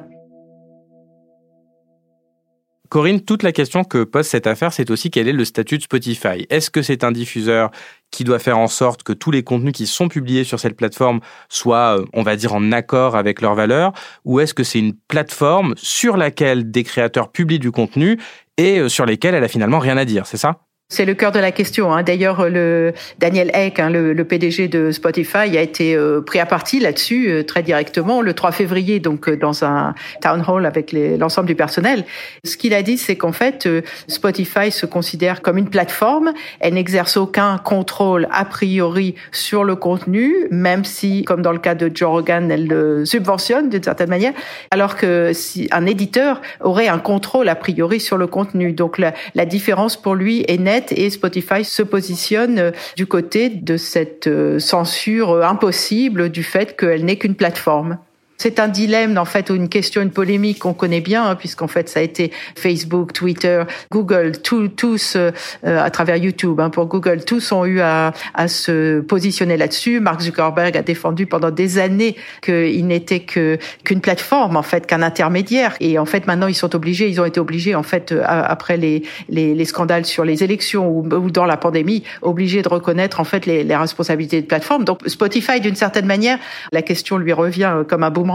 Corinne, 2.91 3.21
toute 3.21 3.43
la 3.43 3.53
question 3.53 3.85
que 3.85 4.03
pose 4.03 4.27
cette 4.27 4.47
affaire, 4.47 4.73
c'est 4.73 4.91
aussi 4.91 5.09
quel 5.09 5.29
est 5.29 5.31
le 5.31 5.45
statut 5.45 5.77
de 5.77 5.83
Spotify. 5.83 6.45
Est-ce 6.49 6.69
que 6.69 6.81
c'est 6.81 7.05
un 7.05 7.13
diffuseur 7.13 7.71
qui 8.11 8.25
doit 8.25 8.37
faire 8.37 8.57
en 8.57 8.67
sorte 8.67 9.03
que 9.03 9.13
tous 9.13 9.31
les 9.31 9.43
contenus 9.43 9.71
qui 9.71 9.87
sont 9.87 10.09
publiés 10.09 10.43
sur 10.43 10.59
cette 10.59 10.75
plateforme 10.75 11.21
soient, 11.47 11.99
euh, 11.99 12.05
on 12.11 12.21
va 12.21 12.35
dire, 12.35 12.53
en 12.53 12.73
accord 12.73 13.15
avec 13.15 13.39
leurs 13.39 13.55
valeurs? 13.55 13.93
Ou 14.25 14.41
est-ce 14.41 14.53
que 14.53 14.65
c'est 14.65 14.79
une 14.79 14.93
plateforme 15.07 15.73
sur 15.77 16.17
laquelle 16.17 16.69
des 16.69 16.83
créateurs 16.83 17.31
publient 17.31 17.59
du 17.59 17.71
contenu 17.71 18.19
et 18.57 18.79
euh, 18.79 18.89
sur 18.89 19.05
lesquels 19.05 19.35
elle 19.35 19.45
a 19.45 19.47
finalement 19.47 19.79
rien 19.79 19.95
à 19.95 20.03
dire, 20.03 20.27
c'est 20.27 20.35
ça? 20.35 20.59
C'est 20.91 21.05
le 21.05 21.13
cœur 21.13 21.31
de 21.31 21.39
la 21.39 21.53
question. 21.53 21.93
Hein. 21.93 22.03
D'ailleurs, 22.03 22.49
le 22.49 22.91
Daniel 23.17 23.49
Eck, 23.53 23.79
hein, 23.79 23.89
le, 23.89 24.11
le, 24.11 24.25
PDG 24.25 24.67
de 24.67 24.91
Spotify, 24.91 25.57
a 25.57 25.61
été 25.61 25.95
euh, 25.95 26.19
pris 26.19 26.37
à 26.37 26.45
partie 26.45 26.81
là-dessus 26.81 27.29
euh, 27.29 27.43
très 27.43 27.63
directement 27.63 28.21
le 28.21 28.33
3 28.33 28.51
février, 28.51 28.99
donc 28.99 29.29
euh, 29.29 29.37
dans 29.37 29.63
un 29.63 29.95
town 30.21 30.43
hall 30.45 30.65
avec 30.65 30.91
l'ensemble 30.91 31.47
du 31.47 31.55
personnel. 31.55 32.03
Ce 32.43 32.57
qu'il 32.57 32.73
a 32.73 32.81
dit, 32.83 32.97
c'est 32.97 33.15
qu'en 33.15 33.31
fait, 33.31 33.69
Spotify 34.09 34.69
se 34.69 34.85
considère 34.85 35.41
comme 35.41 35.57
une 35.57 35.69
plateforme. 35.69 36.33
Elle 36.59 36.73
n'exerce 36.73 37.15
aucun 37.15 37.57
contrôle 37.57 38.27
a 38.29 38.43
priori 38.43 39.15
sur 39.31 39.63
le 39.63 39.77
contenu, 39.77 40.35
même 40.51 40.83
si, 40.83 41.23
comme 41.23 41.41
dans 41.41 41.53
le 41.53 41.59
cas 41.59 41.73
de 41.73 41.89
Joe 41.93 42.09
Rogan, 42.09 42.51
elle 42.51 42.67
le 42.67 43.05
subventionne 43.05 43.69
d'une 43.69 43.83
certaine 43.83 44.09
manière, 44.09 44.33
alors 44.71 44.97
que 44.97 45.31
si 45.31 45.69
un 45.71 45.85
éditeur 45.85 46.41
aurait 46.59 46.89
un 46.89 46.99
contrôle 46.99 47.47
a 47.47 47.55
priori 47.55 48.01
sur 48.01 48.17
le 48.17 48.27
contenu. 48.27 48.73
Donc 48.73 48.97
la, 48.97 49.13
la 49.35 49.45
différence 49.45 49.95
pour 49.95 50.15
lui 50.15 50.43
est 50.49 50.57
nette 50.57 50.80
et 50.91 51.09
Spotify 51.09 51.63
se 51.63 51.83
positionne 51.83 52.59
euh, 52.59 52.71
du 52.95 53.05
côté 53.05 53.49
de 53.49 53.77
cette 53.77 54.27
euh, 54.27 54.59
censure 54.59 55.31
euh, 55.31 55.43
impossible 55.43 56.29
du 56.29 56.43
fait 56.43 56.77
qu'elle 56.77 57.05
n'est 57.05 57.17
qu'une 57.17 57.35
plateforme. 57.35 57.97
C'est 58.41 58.59
un 58.59 58.69
dilemme, 58.69 59.19
en 59.19 59.25
fait, 59.25 59.51
ou 59.51 59.55
une 59.55 59.69
question, 59.69 60.01
une 60.01 60.09
polémique 60.09 60.57
qu'on 60.57 60.73
connaît 60.73 60.99
bien, 60.99 61.23
hein, 61.23 61.35
puisqu'en 61.35 61.67
fait, 61.67 61.87
ça 61.89 61.99
a 61.99 62.01
été 62.01 62.31
Facebook, 62.57 63.13
Twitter, 63.13 63.61
Google, 63.91 64.31
tous, 64.41 65.15
euh, 65.15 65.31
à 65.63 65.91
travers 65.91 66.15
YouTube. 66.15 66.59
Hein, 66.59 66.71
pour 66.71 66.87
Google, 66.87 67.23
tous 67.23 67.51
ont 67.51 67.65
eu 67.65 67.81
à, 67.81 68.13
à 68.33 68.47
se 68.47 69.01
positionner 69.01 69.57
là-dessus. 69.57 69.99
Mark 69.99 70.21
Zuckerberg 70.21 70.75
a 70.75 70.81
défendu 70.81 71.27
pendant 71.27 71.51
des 71.51 71.77
années 71.77 72.15
qu'il 72.41 72.87
n'était 72.87 73.19
que 73.19 73.59
qu'une 73.83 74.01
plateforme, 74.01 74.57
en 74.57 74.63
fait, 74.63 74.87
qu'un 74.87 75.03
intermédiaire. 75.03 75.75
Et 75.79 75.99
en 75.99 76.05
fait, 76.07 76.25
maintenant, 76.25 76.47
ils 76.47 76.55
sont 76.55 76.75
obligés, 76.75 77.09
ils 77.09 77.21
ont 77.21 77.25
été 77.25 77.39
obligés, 77.39 77.75
en 77.75 77.83
fait, 77.83 78.11
euh, 78.11 78.23
après 78.25 78.75
les, 78.75 79.03
les, 79.29 79.53
les 79.53 79.65
scandales 79.65 80.05
sur 80.05 80.25
les 80.25 80.43
élections 80.43 80.89
ou, 80.89 81.07
ou, 81.13 81.29
dans 81.29 81.45
la 81.45 81.57
pandémie, 81.57 82.01
obligés 82.23 82.63
de 82.63 82.69
reconnaître, 82.69 83.19
en 83.19 83.23
fait, 83.23 83.45
les, 83.45 83.63
les 83.63 83.75
responsabilités 83.75 84.41
de 84.41 84.47
plateforme. 84.47 84.83
Donc, 84.83 85.01
Spotify, 85.05 85.61
d'une 85.61 85.75
certaine 85.75 86.07
manière, 86.07 86.39
la 86.71 86.81
question 86.81 87.19
lui 87.19 87.33
revient 87.33 87.71
euh, 87.71 87.83
comme 87.83 88.01
un 88.01 88.09
boomerang 88.09 88.30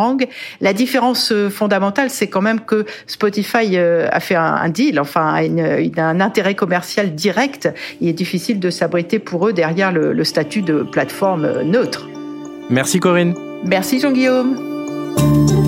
la 0.61 0.73
différence 0.73 1.33
euh, 1.33 1.51
fondamentale, 1.51 2.11
c'est 2.11 2.29
quand 2.29 2.43
même 2.43 2.61
que 2.61 2.85
Spotify 3.07 3.77
euh, 3.77 4.09
a 4.11 4.21
fait 4.21 4.35
un, 4.35 4.69
deal, 4.69 5.01
enfin 5.01 5.35
un 5.97 6.21
intérêt 6.21 6.55
commercial 6.55 7.15
direct. 7.15 7.69
Il 8.01 8.09
est 8.09 8.13
difficile 8.13 8.61
de 8.61 8.71
s'abriter 8.71 9.19
pour 9.19 9.49
eux 9.49 9.53
derrière 9.53 9.93
le, 9.93 10.13
le 10.13 10.25
statut 10.25 10.63
de 10.63 10.83
plateforme 10.83 11.45
euh, 11.45 11.63
neutre. 11.63 12.09
Merci 12.71 13.01
Corinne. 13.01 13.35
Merci 13.65 14.01
Jean-Guillaume. 14.01 15.66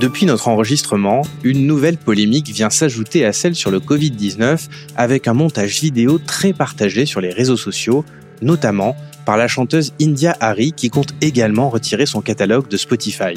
Depuis 0.00 0.24
notre 0.24 0.48
enregistrement, 0.48 1.26
une 1.44 1.66
nouvelle 1.66 1.98
polémique 1.98 2.48
vient 2.48 2.70
s'ajouter 2.70 3.26
à 3.26 3.34
celle 3.34 3.54
sur 3.54 3.70
le 3.70 3.80
Covid-19 3.80 4.68
avec 4.96 5.28
un 5.28 5.34
montage 5.34 5.82
vidéo 5.82 6.18
très 6.18 6.54
partagé 6.54 7.04
sur 7.04 7.20
les 7.20 7.28
réseaux 7.28 7.58
sociaux, 7.58 8.02
notamment 8.40 8.96
par 9.26 9.36
la 9.36 9.46
chanteuse 9.46 9.92
India 10.00 10.34
Hari 10.40 10.72
qui 10.72 10.88
compte 10.88 11.12
également 11.20 11.68
retirer 11.68 12.06
son 12.06 12.22
catalogue 12.22 12.66
de 12.66 12.78
Spotify. 12.78 13.34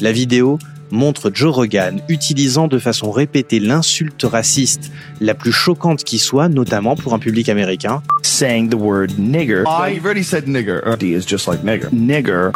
La 0.00 0.10
vidéo 0.10 0.58
montre 0.90 1.30
Joe 1.32 1.54
Rogan 1.54 2.00
utilisant 2.08 2.66
de 2.66 2.80
façon 2.80 3.12
répétée 3.12 3.60
l'insulte 3.60 4.24
raciste 4.24 4.90
la 5.20 5.34
plus 5.34 5.52
choquante 5.52 6.02
qui 6.02 6.18
soit, 6.18 6.48
notamment 6.48 6.96
pour 6.96 7.14
un 7.14 7.20
public 7.20 7.48
américain. 7.48 8.02
Saying 8.22 8.70
the 8.70 8.74
word 8.74 9.10
nigger. 9.18 9.62
Oh, 9.68 9.86
you've 9.86 10.04
already 10.04 10.24
said 10.24 10.48
nigger. 10.48 10.82
D 10.98 11.14
is 11.14 11.24
just 11.24 11.46
like 11.46 11.62
nigger. 11.62 11.90
Nigger 11.92 12.50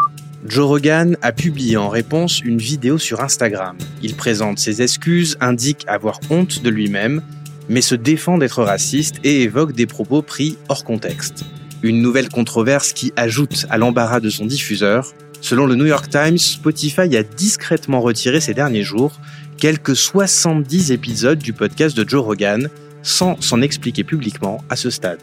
Joe 0.45 0.67
Rogan 0.67 1.17
a 1.23 1.33
publié 1.33 1.77
en 1.77 1.89
réponse 1.89 2.41
une 2.41 2.59
vidéo 2.59 2.99
sur 2.99 3.21
Instagram. 3.21 3.77
Il 4.03 4.15
présente 4.15 4.59
ses 4.59 4.83
excuses, 4.83 5.37
indique 5.41 5.85
avoir 5.89 6.21
honte 6.31 6.63
de 6.63 6.71
lui-même, 6.71 7.23
mais 7.69 7.81
se 7.81 7.95
défend 7.95 8.39
d'être 8.39 8.63
raciste 8.63 9.17
et 9.25 9.43
évoque 9.43 9.73
des 9.73 9.87
propos 9.87 10.23
pris 10.23 10.59
hors 10.69 10.85
contexte. 10.85 11.45
Une 11.83 12.01
nouvelle 12.01 12.29
controverse 12.29 12.93
qui 12.93 13.13
ajoute 13.17 13.67
à 13.71 13.79
l'embarras 13.79 14.21
de 14.21 14.31
son 14.31 14.47
diffuseur. 14.47 15.13
Selon 15.41 15.67
le 15.67 15.75
New 15.75 15.87
York 15.87 16.09
Times, 16.09 16.39
Spotify 16.39 17.17
a 17.17 17.23
discrètement 17.23 18.01
retiré 18.01 18.41
ces 18.41 18.55
derniers 18.55 18.83
jours 18.83 19.21
quelques 19.57 19.97
70 19.97 20.93
épisodes 20.93 21.39
du 21.39 21.53
podcast 21.53 21.97
de 21.97 22.09
Joe 22.09 22.25
Rogan 22.25 22.69
sans 23.03 23.41
s'en 23.41 23.63
expliquer 23.63 24.05
publiquement 24.05 24.63
à 24.69 24.77
ce 24.77 24.91
stade. 24.91 25.19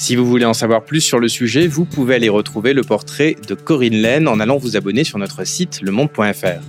Si 0.00 0.16
vous 0.16 0.24
voulez 0.24 0.46
en 0.46 0.54
savoir 0.54 0.82
plus 0.82 1.02
sur 1.02 1.18
le 1.18 1.28
sujet, 1.28 1.66
vous 1.66 1.84
pouvez 1.84 2.14
aller 2.14 2.30
retrouver 2.30 2.72
le 2.72 2.82
portrait 2.82 3.36
de 3.46 3.54
Corinne 3.54 4.00
Laine 4.00 4.28
en 4.28 4.40
allant 4.40 4.56
vous 4.56 4.78
abonner 4.78 5.04
sur 5.04 5.18
notre 5.18 5.46
site 5.46 5.82
lemonde.fr. 5.82 6.62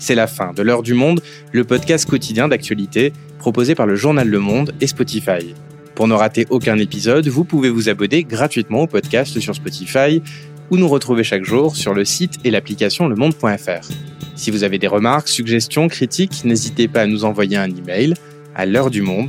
C'est 0.00 0.14
la 0.14 0.26
fin 0.26 0.54
de 0.54 0.62
l'heure 0.62 0.82
du 0.82 0.94
monde, 0.94 1.20
le 1.52 1.64
podcast 1.64 2.08
quotidien 2.08 2.48
d'actualité 2.48 3.12
proposé 3.38 3.74
par 3.74 3.86
le 3.86 3.94
journal 3.94 4.26
Le 4.26 4.38
Monde 4.38 4.72
et 4.80 4.86
Spotify. 4.86 5.54
Pour 5.94 6.08
ne 6.08 6.14
rater 6.14 6.46
aucun 6.48 6.78
épisode, 6.78 7.28
vous 7.28 7.44
pouvez 7.44 7.68
vous 7.68 7.90
abonner 7.90 8.24
gratuitement 8.24 8.80
au 8.80 8.86
podcast 8.86 9.38
sur 9.38 9.54
Spotify 9.54 10.22
ou 10.70 10.78
nous 10.78 10.88
retrouver 10.88 11.24
chaque 11.24 11.44
jour 11.44 11.76
sur 11.76 11.92
le 11.92 12.06
site 12.06 12.38
et 12.44 12.50
l'application 12.50 13.06
lemonde.fr. 13.06 13.86
Si 14.34 14.50
vous 14.50 14.64
avez 14.64 14.78
des 14.78 14.88
remarques, 14.88 15.28
suggestions, 15.28 15.88
critiques, 15.88 16.42
n'hésitez 16.46 16.88
pas 16.88 17.02
à 17.02 17.06
nous 17.06 17.26
envoyer 17.26 17.58
un 17.58 17.68
email 17.68 18.14
à 18.54 18.64
l'heure 18.64 18.88
du 18.88 19.02
monde 19.02 19.28